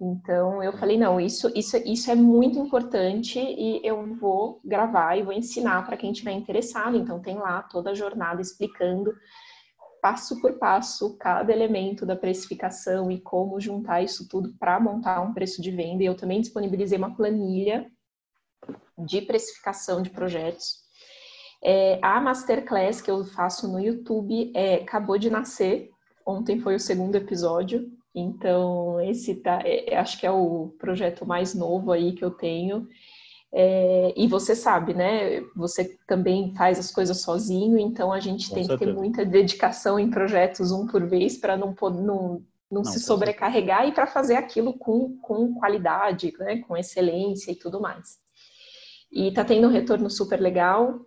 [0.00, 5.22] Então eu falei, não, isso, isso, isso é muito importante e eu vou gravar e
[5.22, 6.96] vou ensinar para quem estiver interessado.
[6.96, 9.14] Então tem lá toda a jornada explicando
[10.02, 15.32] passo por passo cada elemento da precificação e como juntar isso tudo para montar um
[15.32, 16.02] preço de venda.
[16.02, 17.86] E eu também disponibilizei uma planilha
[18.98, 20.84] de precificação de projetos
[21.64, 25.88] é, a masterclass que eu faço no YouTube é, acabou de nascer.
[26.26, 27.90] Ontem foi o segundo episódio.
[28.14, 32.30] Então, esse tá, é, é, acho que é o projeto mais novo aí que eu
[32.30, 32.86] tenho.
[33.52, 35.40] É, e você sabe, né?
[35.56, 38.78] Você também faz as coisas sozinho, então a gente Com tem certeza.
[38.78, 43.00] que ter muita dedicação em projetos um por vez para não, não, não, não, se
[43.00, 46.58] sobrecarregar e para fazer aquilo com, com qualidade, né?
[46.58, 48.18] com excelência e tudo mais.
[49.10, 51.00] E tá tendo um retorno super legal.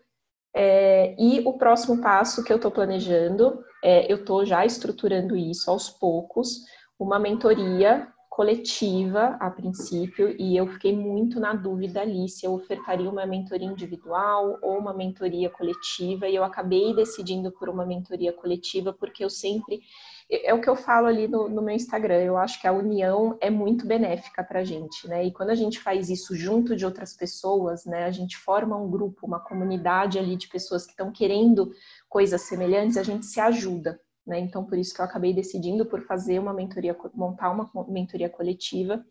[0.55, 5.69] É, e o próximo passo que eu estou planejando, é, eu estou já estruturando isso
[5.69, 6.61] aos poucos,
[6.99, 13.09] uma mentoria coletiva a princípio, e eu fiquei muito na dúvida ali se eu ofertaria
[13.09, 18.93] uma mentoria individual ou uma mentoria coletiva, e eu acabei decidindo por uma mentoria coletiva,
[18.93, 19.81] porque eu sempre
[20.29, 22.21] é o que eu falo ali no, no, meu Instagram.
[22.21, 25.25] Eu acho que a união é muito benéfica para gente, né?
[25.25, 28.03] E quando a gente faz isso junto de outras pessoas, né?
[28.03, 31.71] A gente forma um grupo, uma comunidade ali de pessoas que estão querendo
[32.09, 34.39] coisas semelhantes, a gente se ajuda, né?
[34.39, 39.03] Então, por isso que eu acabei decidindo por fazer uma mentoria, montar uma mentoria coletiva,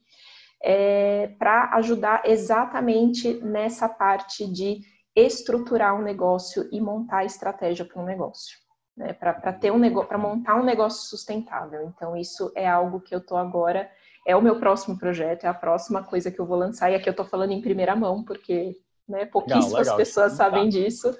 [0.62, 4.80] é, para ajudar exatamente nessa parte de
[5.14, 10.08] estruturar um negócio e montar a estratégia para um negócio né, para ter um negócio,
[10.08, 11.82] para montar um negócio sustentável.
[11.94, 13.90] Então, isso é algo que eu estou agora,
[14.26, 17.08] é o meu próximo projeto, é a próxima coisa que eu vou lançar, e aqui
[17.08, 18.74] eu estou falando em primeira mão, porque
[19.06, 19.96] né, pouquíssimas legal, legal.
[19.98, 21.16] pessoas sabem disso.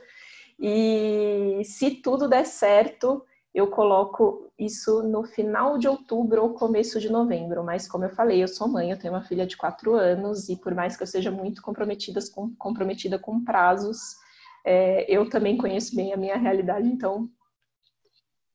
[0.58, 3.22] E se tudo der certo,
[3.56, 7.64] eu coloco isso no final de outubro ou começo de novembro.
[7.64, 10.56] Mas, como eu falei, eu sou mãe, eu tenho uma filha de quatro anos, e
[10.56, 14.14] por mais que eu seja muito comprometida com, comprometida com prazos,
[14.62, 17.30] é, eu também conheço bem a minha realidade, então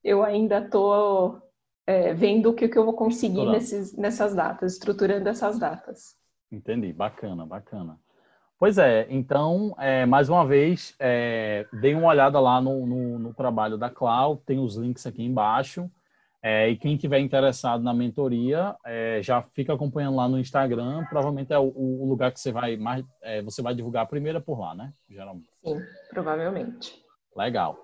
[0.04, 1.42] eu ainda estou
[1.88, 6.16] é, vendo o que, que eu vou conseguir nesses, nessas datas, estruturando essas datas.
[6.52, 8.00] Entendi, bacana, bacana.
[8.62, 13.34] Pois é, então, é, mais uma vez, é, dê uma olhada lá no, no, no,
[13.34, 15.90] trabalho da Clau, tem os links aqui embaixo.
[16.44, 21.04] É, e quem tiver interessado na mentoria, é, já fica acompanhando lá no Instagram.
[21.10, 24.60] Provavelmente é o, o lugar que você vai mais, é, você vai divulgar primeiro por
[24.60, 24.94] lá, né?
[25.10, 25.50] Geralmente.
[25.66, 25.80] Sim,
[26.12, 27.04] provavelmente.
[27.36, 27.76] Legal.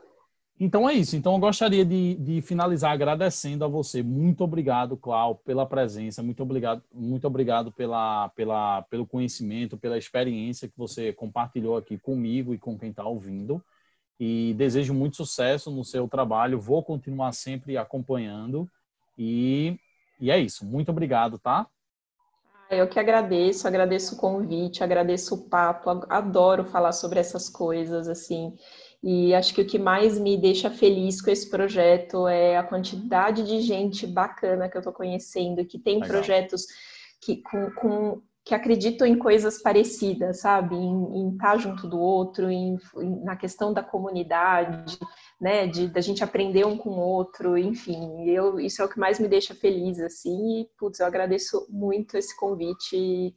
[0.60, 1.16] Então é isso.
[1.16, 4.02] Então eu gostaria de, de, finalizar agradecendo a você.
[4.02, 6.24] Muito obrigado, Clau, pela presença.
[6.24, 12.54] Muito obrigado, muito obrigado pela, pela, pelo conhecimento, pela experiência que você compartilhou aqui comigo
[12.54, 13.64] e com quem está ouvindo.
[14.20, 16.60] E desejo muito sucesso no seu trabalho.
[16.60, 18.68] Vou continuar sempre acompanhando.
[19.16, 19.78] E,
[20.20, 20.66] e é isso.
[20.66, 21.68] Muito obrigado, tá?
[22.70, 28.54] Eu que agradeço, agradeço o convite, agradeço o papo, adoro falar sobre essas coisas, assim.
[29.04, 33.44] E acho que o que mais me deixa feliz com esse projeto é a quantidade
[33.44, 36.10] de gente bacana que eu estou conhecendo, que tem Legal.
[36.10, 36.66] projetos
[37.22, 40.76] que, com, com, que acreditam em coisas parecidas, sabe?
[40.76, 44.98] Em, estar junto do outro, em, em, na questão da comunidade,
[45.40, 45.68] né?
[45.68, 48.28] De da gente aprender um com o outro, enfim.
[48.28, 50.62] Eu, isso é o que mais me deixa feliz, assim.
[50.62, 53.36] E, putz, eu agradeço muito esse convite,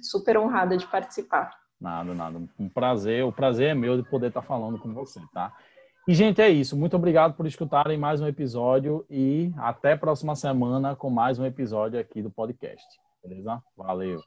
[0.00, 1.61] super honrada de participar.
[1.82, 2.40] Nada, nada.
[2.58, 3.24] Um prazer.
[3.24, 5.52] O prazer é meu de poder estar falando com você, tá?
[6.06, 6.76] E, gente, é isso.
[6.76, 11.44] Muito obrigado por escutarem mais um episódio e até a próxima semana com mais um
[11.44, 12.86] episódio aqui do podcast.
[13.24, 13.60] Beleza?
[13.76, 14.20] Valeu.